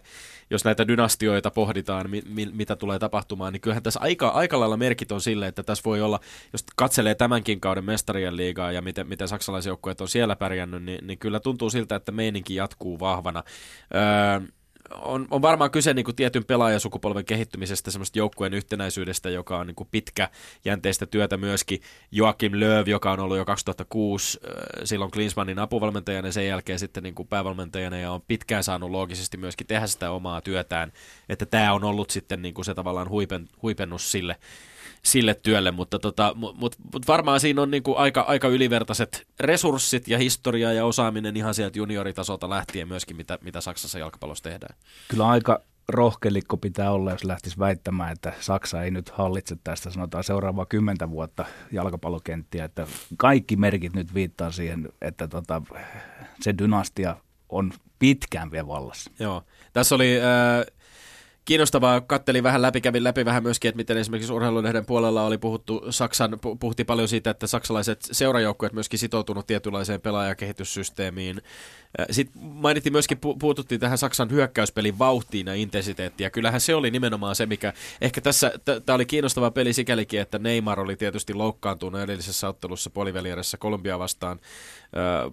[0.49, 4.77] jos näitä dynastioita pohditaan, mi, mi, mitä tulee tapahtumaan, niin kyllähän tässä aika, aika lailla
[4.77, 6.19] merkit on sille, että tässä voi olla,
[6.53, 11.19] jos katselee tämänkin kauden mestarien liigaa ja miten, miten saksalaisjoukkueet on siellä pärjännyt, niin, niin
[11.19, 13.43] kyllä tuntuu siltä, että meininki jatkuu vahvana.
[13.95, 14.47] Öö,
[14.95, 19.75] on, on varmaan kyse niin kuin tietyn pelaajasukupolven kehittymisestä, semmoista joukkueen yhtenäisyydestä, joka on niin
[19.75, 21.81] kuin pitkäjänteistä työtä myöskin.
[22.11, 27.03] Joakim Lööv, joka on ollut jo 2006 äh, silloin Klinsmannin apuvalmentajana ja sen jälkeen sitten
[27.03, 30.93] niin kuin päävalmentajana ja on pitkään saanut loogisesti myöskin tehdä sitä omaa työtään.
[31.29, 34.35] Että tämä on ollut sitten niin kuin se tavallaan huipen, huipennus sille,
[35.05, 40.07] sille työlle, mutta tota, mut, mut, mut varmaan siinä on niinku aika, aika ylivertaiset resurssit
[40.07, 44.75] ja historia ja osaaminen ihan sieltä junioritasolta lähtien myöskin, mitä, mitä Saksassa jalkapallossa tehdään.
[45.07, 50.23] Kyllä aika rohkelikko pitää olla, jos lähtisi väittämään, että Saksa ei nyt hallitse tästä sanotaan
[50.23, 52.87] seuraavaa kymmentä vuotta jalkapallokenttiä, että
[53.17, 55.61] kaikki merkit nyt viittaa siihen, että tota,
[56.41, 57.15] se dynastia
[57.49, 59.11] on pitkään vielä vallassa.
[59.19, 59.43] Joo.
[59.73, 60.80] Tässä oli äh,
[61.45, 62.01] kiinnostavaa.
[62.01, 66.39] Kattelin vähän läpi, kävin läpi vähän myöskin, että miten esimerkiksi urheilulehden puolella oli puhuttu, Saksan,
[66.59, 71.41] puhuttiin paljon siitä, että saksalaiset seurajoukkueet myöskin sitoutunut tietynlaiseen pelaajakehityssysteemiin.
[72.11, 77.35] Sitten mainittiin myöskin, puututtiin tähän Saksan hyökkäyspelin vauhtiin ja intensiteettiin, ja kyllähän se oli nimenomaan
[77.35, 78.51] se, mikä, ehkä tässä,
[78.85, 84.39] tämä oli kiinnostava peli sikälikin, että Neymar oli tietysti loukkaantunut edellisessä ottelussa puolivälieressä Kolumbia vastaan,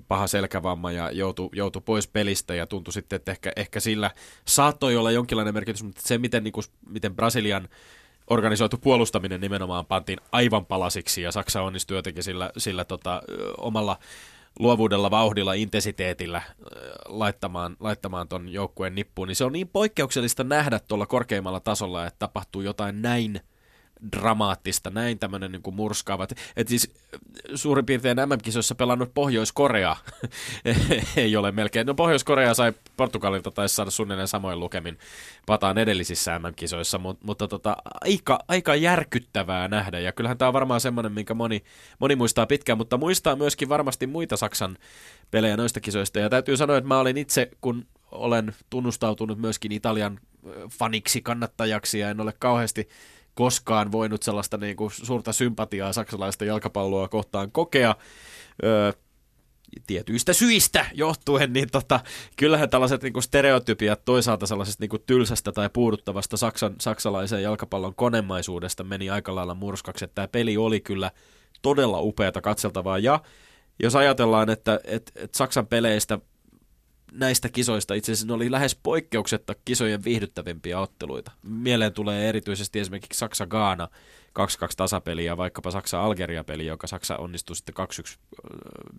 [0.08, 4.10] paha selkävamma ja joutui, joutui pois pelistä ja tuntui sitten, että ehkä, ehkä sillä
[4.44, 7.68] saattoi olla jonkinlainen merkitys, mutta se miten, niin kuin, miten Brasilian
[8.30, 13.22] organisoitu puolustaminen nimenomaan pantiin aivan palasiksi ja Saksa onnistui jotenkin sillä, sillä tota,
[13.58, 13.98] omalla
[14.58, 16.42] luovuudella, vauhdilla, intensiteetillä
[17.08, 22.18] laittamaan, laittamaan ton joukkueen nippuun, niin se on niin poikkeuksellista nähdä tuolla korkeimmalla tasolla, että
[22.18, 23.40] tapahtuu jotain näin
[24.12, 26.32] dramaattista, näin tämmöinen niin murskaavat.
[26.56, 26.94] Että siis
[27.54, 29.96] suurin piirtein MM-kisoissa pelannut Pohjois-Korea
[31.16, 31.86] ei ole melkein.
[31.86, 34.98] No Pohjois-Korea sai Portugalilta taisi saada suunnilleen samoin lukemin
[35.46, 39.98] pataan edellisissä MM-kisoissa, mutta, mutta tota, aika, aika järkyttävää nähdä.
[39.98, 41.64] Ja kyllähän tämä on varmaan semmoinen, minkä moni,
[41.98, 44.78] moni muistaa pitkään, mutta muistaa myöskin varmasti muita Saksan
[45.30, 46.18] pelejä noista kisoista.
[46.18, 50.20] Ja täytyy sanoa, että mä olin itse, kun olen tunnustautunut myöskin Italian
[50.70, 52.88] faniksi, kannattajaksi ja en ole kauheasti
[53.38, 57.94] koskaan voinut sellaista niin kuin suurta sympatiaa saksalaista jalkapalloa kohtaan kokea.
[58.64, 58.92] Öö,
[59.86, 62.00] tietyistä syistä johtuen, niin tota,
[62.36, 69.10] kyllähän tällaiset niin stereotypiat toisaalta sellaisesta niin tylsästä tai puuduttavasta saksan, saksalaisen jalkapallon konemaisuudesta meni
[69.10, 70.06] aika lailla murskaksi.
[70.14, 71.10] Tämä peli oli kyllä
[71.62, 73.20] todella upeata katseltavaa ja
[73.82, 76.18] jos ajatellaan, että, että, että Saksan peleistä
[77.12, 81.32] näistä kisoista itse asiassa ne oli lähes poikkeuksetta kisojen viihdyttävimpiä otteluita.
[81.42, 83.88] Mieleen tulee erityisesti esimerkiksi Saksa-Gaana
[84.38, 84.40] 2-2
[84.76, 88.18] tasapeli ja vaikkapa Saksa-Algeria-peli, joka Saksa onnistui sitten 2-1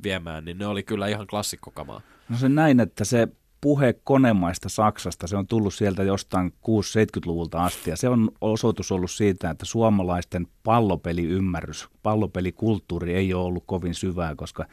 [0.04, 2.02] viemään, niin ne oli kyllä ihan klassikkokamaa.
[2.30, 3.28] No se näin, että se
[3.62, 9.12] puhe konemaista Saksasta, se on tullut sieltä jostain 6-70-luvulta asti ja se on osoitus ollut
[9.12, 14.66] siitä, että suomalaisten pallopeliymmärrys, pallopelikulttuuri ei ole ollut kovin syvää, koska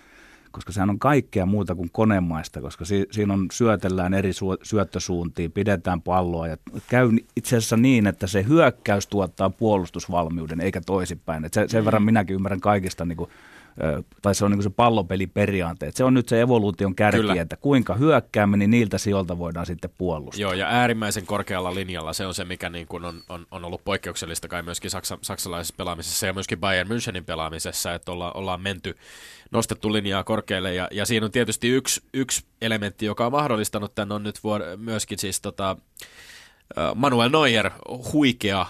[0.56, 5.52] koska sehän on kaikkea muuta kuin konemaista, koska si- siinä on syötellään eri su- syöttösuuntiin,
[5.52, 6.56] pidetään palloa ja
[6.88, 11.44] käy itse asiassa niin, että se hyökkäys tuottaa puolustusvalmiuden eikä toisinpäin.
[11.44, 13.30] Et se, sen verran minäkin ymmärrän kaikista niin kuin
[14.22, 15.90] tai se on niin se pallopeliperiaate.
[15.94, 17.42] Se on nyt se evoluution kärki, Kyllä.
[17.42, 20.40] että kuinka hyökkäämme, niin niiltä sijoilta voidaan sitten puolustaa.
[20.40, 23.84] Joo, ja äärimmäisen korkealla linjalla se on se, mikä niin kuin on, on, on ollut
[23.84, 28.96] poikkeuksellista kai myöskin saksa, saksalaisessa pelaamisessa ja myöskin Bayern Münchenin pelaamisessa, että olla, ollaan menty,
[29.50, 34.12] nostettu linjaa korkealle, ja, ja siinä on tietysti yksi, yksi elementti, joka on mahdollistanut tämän,
[34.12, 35.76] on nyt vuor- myöskin siis tota,
[36.94, 37.70] Manuel Neuer,
[38.12, 38.66] huikea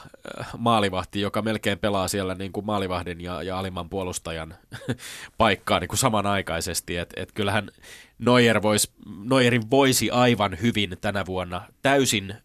[0.58, 4.54] maalivahti, joka melkein pelaa siellä niin kuin maalivahdin ja, ja alimman puolustajan
[5.38, 6.96] paikkaa niin kuin samanaikaisesti.
[6.96, 7.70] Et, et kyllähän
[8.18, 8.92] Neuer vois,
[9.30, 12.38] Neuerin voisi aivan hyvin tänä vuonna täysin äh,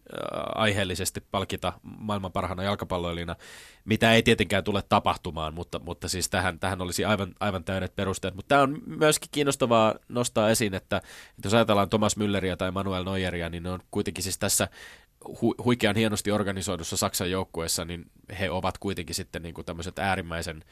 [0.54, 3.36] aiheellisesti palkita maailman parhaana jalkapalloilijana,
[3.84, 8.34] mitä ei tietenkään tule tapahtumaan, mutta, mutta siis tähän, tähän olisi aivan, aivan täydet perusteet.
[8.34, 13.04] Mutta tämä on myöskin kiinnostavaa nostaa esiin, että, että jos ajatellaan Thomas Mülleriä tai Manuel
[13.04, 14.68] Neueria, niin ne on kuitenkin siis tässä
[15.28, 18.06] hu- huikean hienosti organisoidussa Saksan joukkueessa, niin
[18.40, 20.64] he ovat kuitenkin sitten niin kuin tämmöiset äärimmäisen,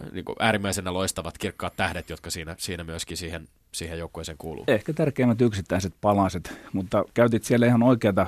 [0.00, 4.64] äh, niin kuin äärimmäisenä loistavat kirkkaat tähdet, jotka siinä, siinä myöskin siihen, siihen joukkueeseen kuuluu.
[4.68, 8.26] Ehkä tärkeimmät yksittäiset palaset, mutta käytit siellä ihan oikeata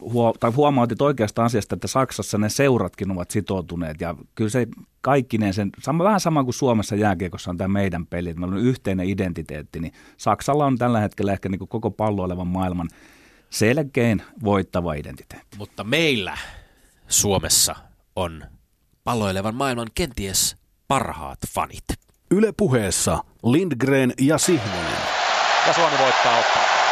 [0.00, 4.66] huo, tai huomautit oikeasta asiasta, että Saksassa ne seuratkin ovat sitoutuneet ja kyllä se
[5.00, 8.62] kaikkineen sen, sama, vähän sama kuin Suomessa jääkiekossa on tämä meidän peli, että meillä on
[8.62, 12.88] yhteinen identiteetti, niin Saksalla on tällä hetkellä ehkä niin koko palloilevan maailman
[13.54, 15.56] selkein voittava identiteetti.
[15.58, 16.38] Mutta meillä
[17.08, 17.76] Suomessa
[18.16, 18.44] on
[19.04, 20.56] palloilevan maailman kenties
[20.88, 21.84] parhaat fanit.
[22.30, 24.98] Yle puheessa Lindgren ja Sihvonen.
[25.66, 26.83] Ja Suomi voittaa ottaa.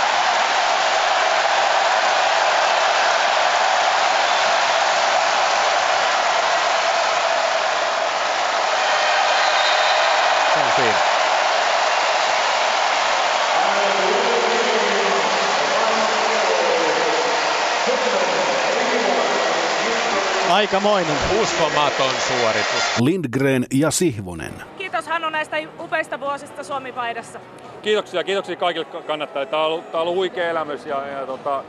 [20.53, 21.17] Aikamoinen.
[21.43, 23.01] Uskomaton suoritus.
[23.01, 24.53] Lindgren ja Sihvonen.
[24.79, 27.41] Kiitos Hannu näistä upeista vuosista Suomi-paidassa.
[27.83, 29.51] Kiitoksia, kiitoksia kaikille kannattajille.
[29.51, 31.65] Tämä on ollut, tämä on ollut huikea elämys ja, ja tota,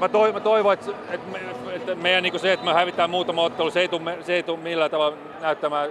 [0.00, 1.40] mä, toivon, mä toivon, että, että, me,
[1.74, 4.58] että meidän niin se, että me hävitään muutama ottelu, se ei tule, se ei tule
[4.58, 5.90] millään tavalla näyttämään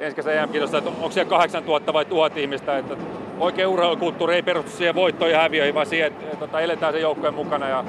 [0.00, 2.78] ensi kesän em että onko siellä 8000 vai 1000 ihmistä.
[2.78, 2.96] Että
[3.38, 7.02] oikea urheilukulttuuri ei perustu siihen voittoihin ja häviöihin, vaan siihen, että, että, että eletään sen
[7.02, 7.68] joukkojen mukana.
[7.68, 7.84] Ja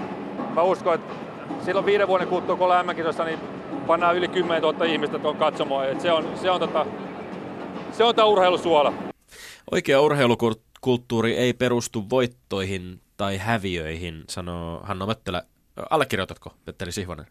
[0.56, 1.14] mä uskon, että
[1.66, 2.88] silloin viiden vuoden kuluttua, kun ollaan
[3.26, 3.57] niin
[3.88, 5.90] pannaan yli 10 000 ihmistä tuon katsomaan.
[5.90, 6.86] Et se on, se on, tota,
[7.92, 8.94] se on tämä urheilusuola.
[9.72, 15.44] Oikea urheilukulttuuri ei perustu voittoihin tai häviöihin, sanoo Hanna Möttölä.
[15.90, 17.28] Allekirjoitatko, Petteri Sihvonen?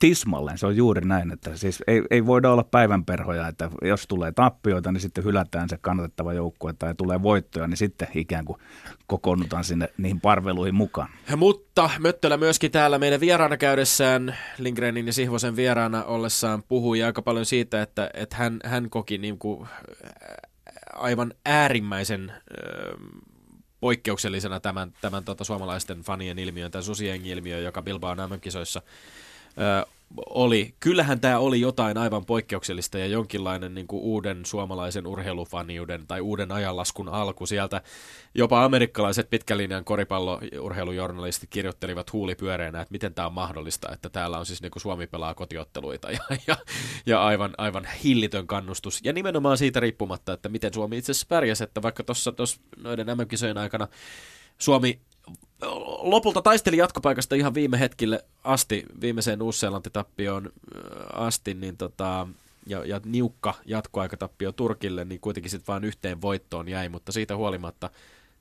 [0.00, 0.58] Tismalleen.
[0.58, 4.92] Se on juuri näin, että siis ei, ei voida olla päivänperhoja, että jos tulee tappioita,
[4.92, 8.58] niin sitten hylätään se kannatettava joukkue tai tulee voittoja, niin sitten ikään kuin
[9.06, 11.08] kokoonnutaan sinne niihin parveluihin mukaan.
[11.36, 17.46] Mutta Möttölä myöskin täällä meidän vieraana käydessään, Lindgrenin ja Sihvosen vieraana ollessaan, puhui aika paljon
[17.46, 19.68] siitä, että, että hän, hän koki niin kuin
[20.94, 22.32] aivan äärimmäisen
[23.80, 28.82] poikkeuksellisena tämän, tämän tota, suomalaisten fanien ilmiön, tämän susiengi-ilmiön, joka Bilbao MM-kisoissa
[30.16, 36.20] oli, kyllähän tämä oli jotain aivan poikkeuksellista ja jonkinlainen niin kuin uuden suomalaisen urheilufaniuden tai
[36.20, 37.46] uuden ajanlaskun alku.
[37.46, 37.82] Sieltä
[38.34, 44.62] jopa amerikkalaiset pitkälinjan koripallourheilujournalistit kirjoittelivat huulipyöreänä, että miten tämä on mahdollista, että täällä on siis
[44.62, 46.56] niin kuin Suomi pelaa kotiotteluita ja, ja,
[47.06, 49.00] ja aivan, aivan hillitön kannustus.
[49.04, 52.32] Ja nimenomaan siitä riippumatta, että miten Suomi itse asiassa pärjäsi, että vaikka tuossa
[52.76, 53.88] noiden MM-kisojen aikana
[54.58, 55.00] Suomi
[56.02, 62.28] lopulta taisteli jatkopaikasta ihan viime hetkille asti, viimeiseen Uus-Seelanti-tappioon äh, asti, niin tota,
[62.66, 67.90] ja, ja niukka jatkoaikatappio Turkille, niin kuitenkin sitten vain yhteen voittoon jäi, mutta siitä huolimatta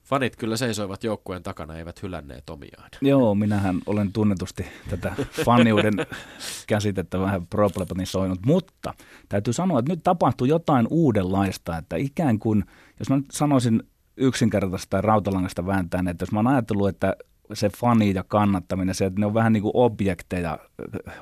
[0.09, 2.89] fanit kyllä seisoivat joukkueen takana, eivät hylänneet omiaan.
[3.01, 5.15] Joo, minähän olen tunnetusti tätä
[5.45, 5.93] faniuden
[6.67, 8.93] käsitettä vähän problematisoinut, mutta
[9.29, 12.63] täytyy sanoa, että nyt tapahtuu jotain uudenlaista, että ikään kuin,
[12.99, 13.83] jos mä nyt sanoisin
[14.19, 17.15] yksinkertaista tai rautalangasta vääntää, että jos mä oon ajatellut, että
[17.53, 20.59] se fani ja kannattaminen, se, että ne on vähän niin kuin objekteja,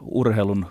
[0.01, 0.65] urheilun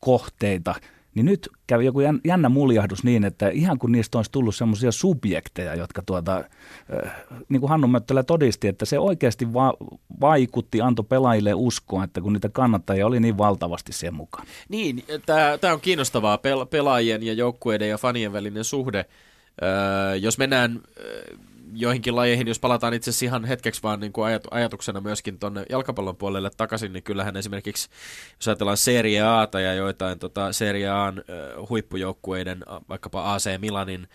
[0.00, 0.74] kohteita,
[1.14, 5.74] niin nyt kävi joku jännä muljahdus niin, että ihan kun niistä olisi tullut semmoisia subjekteja,
[5.74, 6.44] jotka tuota,
[7.48, 9.76] niin kuin Hannu Möttölä todisti, että se oikeasti va-
[10.20, 14.46] vaikutti, antoi pelaajille uskoa, että kun niitä kannattajia oli niin valtavasti siihen mukaan.
[14.68, 15.04] Niin,
[15.60, 16.38] tämä on kiinnostavaa,
[16.70, 19.04] pelaajien ja joukkueiden ja fanien välinen suhde.
[19.62, 21.36] Öö, jos mennään öö,
[21.74, 25.64] joihinkin lajeihin, jos palataan itse asiassa ihan hetkeksi vaan niin kuin ajat, ajatuksena myöskin tuonne
[25.70, 27.88] jalkapallon puolelle takaisin, niin kyllähän esimerkiksi,
[28.36, 31.14] jos ajatellaan Serie Ata ja joitain tota, Serie äh,
[31.68, 34.08] huippujoukkueiden, vaikkapa AC Milanin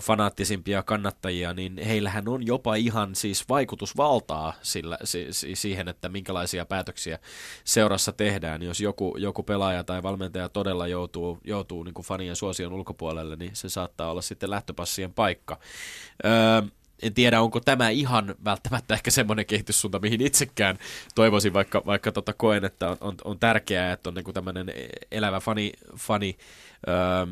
[0.00, 6.66] fanaattisimpia kannattajia, niin heillähän on jopa ihan siis vaikutusvaltaa sillä, si, si, siihen, että minkälaisia
[6.66, 7.18] päätöksiä
[7.64, 8.62] seurassa tehdään.
[8.62, 13.56] Jos joku, joku pelaaja tai valmentaja todella joutuu, joutuu niin kuin fanien suosion ulkopuolelle, niin
[13.56, 15.58] se saattaa olla sitten lähtöpassien paikka.
[16.24, 16.62] Öö,
[17.02, 20.78] en tiedä, onko tämä ihan välttämättä ehkä semmoinen kehityssuunta, mihin itsekään
[21.14, 24.66] toivoisin, vaikka, vaikka tota koen, että on, on, on tärkeää, että on niin tämmöinen
[25.10, 26.36] elävä fani, fani
[26.88, 27.26] öö,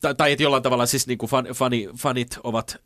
[0.00, 2.76] tai, tai että jollain tavalla siis niin kuin fan, fani, fanit ovat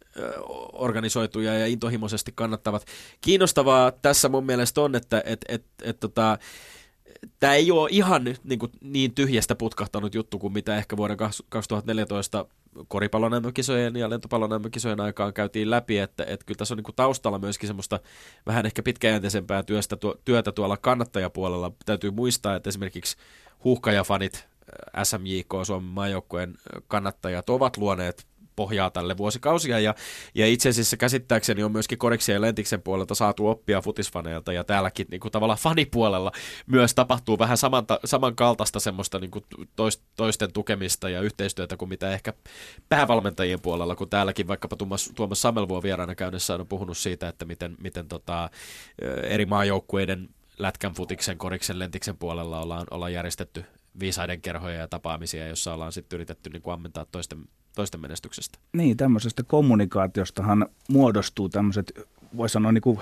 [0.72, 2.84] organisoituja ja intohimoisesti kannattavat.
[3.20, 6.38] Kiinnostavaa tässä mun mielestä on, että et, et, et, tota,
[7.40, 11.16] tämä ei ole ihan niin, kuin, niin tyhjästä putkahtanut juttu kuin mitä ehkä vuoden
[11.48, 12.46] 2014
[12.88, 13.32] koripallon
[13.98, 14.62] ja lentopallon
[15.00, 18.00] aikaan käytiin läpi, että, että kyllä tässä on niin kuin taustalla myöskin semmoista
[18.46, 21.72] vähän ehkä pitkäjänteisempää työstä, työtä tuolla kannattajapuolella.
[21.86, 23.16] Täytyy muistaa, että esimerkiksi
[23.64, 24.48] huuhkajafanit,
[25.02, 26.54] SMJK, Suomen maajoukkueen
[26.88, 28.26] kannattajat ovat luoneet
[28.58, 29.94] pohjaa tälle vuosikausia, ja,
[30.34, 35.06] ja itse asiassa käsittääkseni on myöskin Koriksen ja Lentiksen puolelta saatu oppia futisfaneilta, ja täälläkin
[35.10, 36.32] niin kuin tavallaan fanipuolella
[36.66, 39.44] myös tapahtuu vähän samanta, samankaltaista semmoista niin kuin
[39.76, 42.32] toist, toisten tukemista ja yhteistyötä kuin mitä ehkä
[42.88, 47.76] päävalmentajien puolella, kun täälläkin vaikkapa Tuomas, Tuomas Samelvuo vieraana käynnissä on puhunut siitä, että miten,
[47.82, 48.50] miten tota,
[49.22, 53.64] eri maajoukkueiden lätkän, futiksen, koriksen, lentiksen puolella ollaan, ollaan järjestetty
[54.00, 57.38] viisaiden kerhoja ja tapaamisia, jossa ollaan sitten yritetty niin kuin ammentaa toisten,
[57.74, 58.58] toisten menestyksestä.
[58.72, 61.92] Niin, tämmöisestä kommunikaatiostahan muodostuu tämmöiset,
[62.36, 62.98] voisi sanoa niin kuin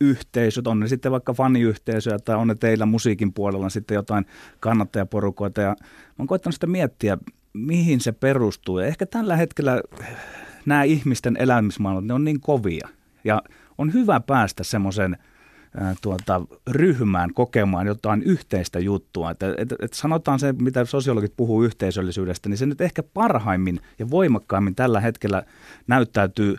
[0.00, 4.26] yhteisöt, on ne sitten vaikka faniyhteisöjä tai on ne teillä musiikin puolella sitten jotain
[4.60, 7.18] kannattajaporukoita ja mä oon koittanut sitä miettiä,
[7.52, 8.78] mihin se perustuu.
[8.78, 9.80] Ja ehkä tällä hetkellä
[10.66, 12.88] nämä ihmisten elämismaailmat, ne on niin kovia
[13.24, 13.42] ja
[13.78, 15.16] on hyvä päästä semmoisen–
[16.02, 19.30] tuota, ryhmään kokemaan jotain yhteistä juttua.
[19.30, 24.10] Et, et, et sanotaan se, mitä sosiologit puhuu yhteisöllisyydestä, niin se nyt ehkä parhaimmin ja
[24.10, 25.42] voimakkaimmin tällä hetkellä
[25.86, 26.56] näyttäytyy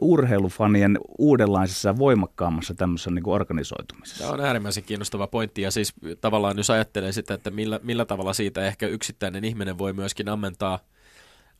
[0.00, 4.24] urheilufanien uudenlaisessa voimakkaammassa tämmöisessä niin organisoitumisessa.
[4.24, 8.32] Tämä on äärimmäisen kiinnostava pointti ja siis tavallaan jos ajattelee sitä, että millä, millä tavalla
[8.32, 10.78] siitä ehkä yksittäinen ihminen voi myöskin ammentaa–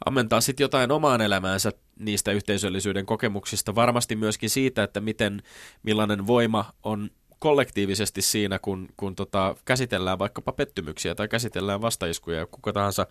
[0.06, 3.74] ammentaa sitten jotain omaan elämäänsä niistä yhteisöllisyyden kokemuksista.
[3.74, 5.42] Varmasti myöskin siitä, että miten,
[5.82, 12.38] millainen voima on kollektiivisesti siinä, kun, kun tota, käsitellään vaikkapa pettymyksiä tai käsitellään vastaiskuja.
[12.38, 13.06] Ja kuka tahansa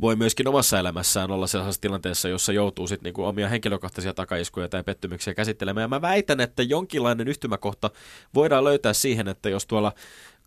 [0.00, 4.82] voi myöskin omassa elämässään olla sellaisessa tilanteessa, jossa joutuu sitten niinku omia henkilökohtaisia takaiskuja tai
[4.82, 5.82] pettymyksiä käsittelemään.
[5.82, 7.90] Ja mä väitän, että jonkinlainen yhtymäkohta
[8.34, 9.92] voidaan löytää siihen, että jos tuolla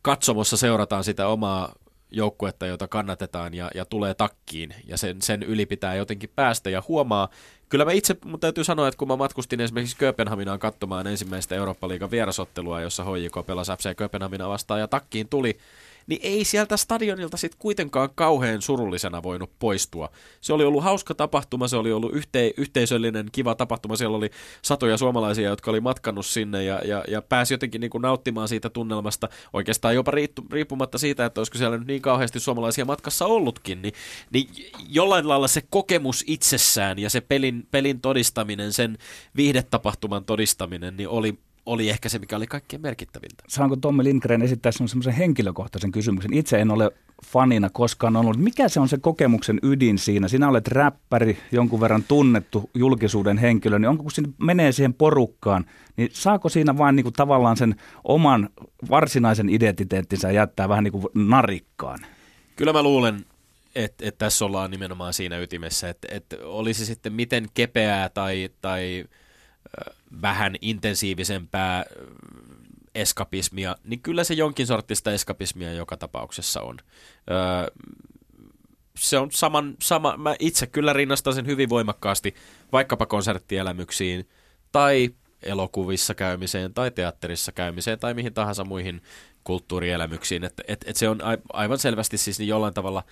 [0.02, 1.76] katsomossa seurataan sitä omaa
[2.12, 4.74] joukkuetta, jota kannatetaan ja, ja tulee takkiin.
[4.88, 7.30] Ja sen, sen yli pitää jotenkin päästä ja huomaa,
[7.70, 12.12] kyllä mä itse, mun täytyy sanoa, että kun mä matkustin esimerkiksi Kööpenhaminaan katsomaan ensimmäistä Eurooppa-liigan
[12.12, 15.58] vierasottelua, jossa HJK pelasi FC Kööpenhamina vastaan ja takkiin tuli
[16.08, 20.10] niin ei sieltä stadionilta sitten kuitenkaan kauhean surullisena voinut poistua.
[20.42, 23.96] Se oli ollut hauska tapahtuma, se oli ollut yhte, yhteisöllinen, kiva tapahtuma.
[23.96, 24.30] Siellä oli
[24.62, 28.70] satoja suomalaisia, jotka oli matkannut sinne ja, ja, ja pääsi jotenkin niin kuin nauttimaan siitä
[28.70, 29.30] tunnelmasta.
[29.54, 30.12] Oikeastaan jopa
[30.52, 33.94] riippumatta siitä, että olisiko siellä nyt niin kauheasti suomalaisia matkassa ollutkin, niin,
[34.32, 34.48] niin
[34.90, 38.98] jollain lailla se kokemus itsessään ja se pelin, pelin todistaminen, sen
[39.36, 43.44] viihdetapahtuman todistaminen, niin oli oli ehkä se, mikä oli kaikkein merkittävintä.
[43.48, 46.34] Saanko Tommi Lindgren esittää semmoisen henkilökohtaisen kysymyksen?
[46.34, 46.92] Itse en ole
[47.26, 48.38] fanina koskaan ollut.
[48.38, 50.28] Mikä se on se kokemuksen ydin siinä?
[50.28, 55.66] Sinä olet räppäri, jonkun verran tunnettu julkisuuden henkilö, niin onko kun sinne menee siihen porukkaan,
[55.98, 58.50] niin saako siinä vain niin kuin tavallaan sen oman
[58.90, 62.00] varsinaisen identiteettinsä jättää vähän niin kuin narikkaan?
[62.56, 63.26] Kyllä mä luulen,
[63.76, 69.06] että et tässä ollaan nimenomaan siinä ytimessä, että et olisi sitten miten kepeää tai, tai
[70.22, 71.86] vähän intensiivisempää
[72.96, 76.78] eskapismia, niin kyllä se jonkin sortista eskapismia joka tapauksessa on.
[77.32, 77.86] Öö,
[78.98, 82.36] se on saman, sama, mä itse kyllä rinnastan sen hyvin voimakkaasti
[82.72, 84.30] vaikkapa konserttielämyksiin
[84.72, 85.10] tai
[85.44, 89.02] elokuvissa käymiseen tai teatterissa käymiseen tai mihin tahansa muihin
[89.44, 90.44] kulttuurielämyksiin.
[90.44, 91.20] Et, et, et se on
[91.54, 93.04] aivan selvästi siis niin jollain tavalla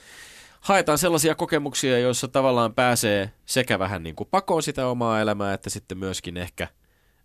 [0.62, 5.70] haetaan sellaisia kokemuksia, joissa tavallaan pääsee sekä vähän niin kuin pakoon sitä omaa elämää, että
[5.70, 6.68] sitten myöskin ehkä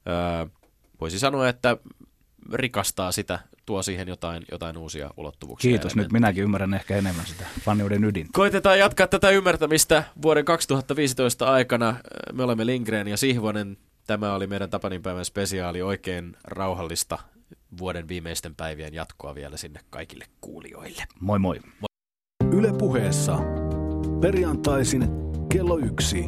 [0.09, 0.47] öö,
[1.01, 1.77] voisi sanoa, että
[2.53, 5.69] rikastaa sitä, tuo siihen jotain, jotain uusia ulottuvuuksia.
[5.69, 8.27] Kiitos, nyt minäkin ymmärrän ehkä enemmän sitä faniuden ydin.
[8.33, 11.97] Koitetaan jatkaa tätä ymmärtämistä vuoden 2015 aikana.
[12.33, 13.77] Me olemme Lindgren ja Sihvonen.
[14.07, 17.19] Tämä oli meidän Tapaninpäivän spesiaali, oikein rauhallista
[17.79, 21.03] vuoden viimeisten päivien jatkoa vielä sinne kaikille kuulijoille.
[21.21, 21.61] Moi moi.
[21.81, 21.91] moi.
[22.53, 23.39] Yle puheessa
[24.21, 25.09] perjantaisin
[25.53, 26.25] kello yksi.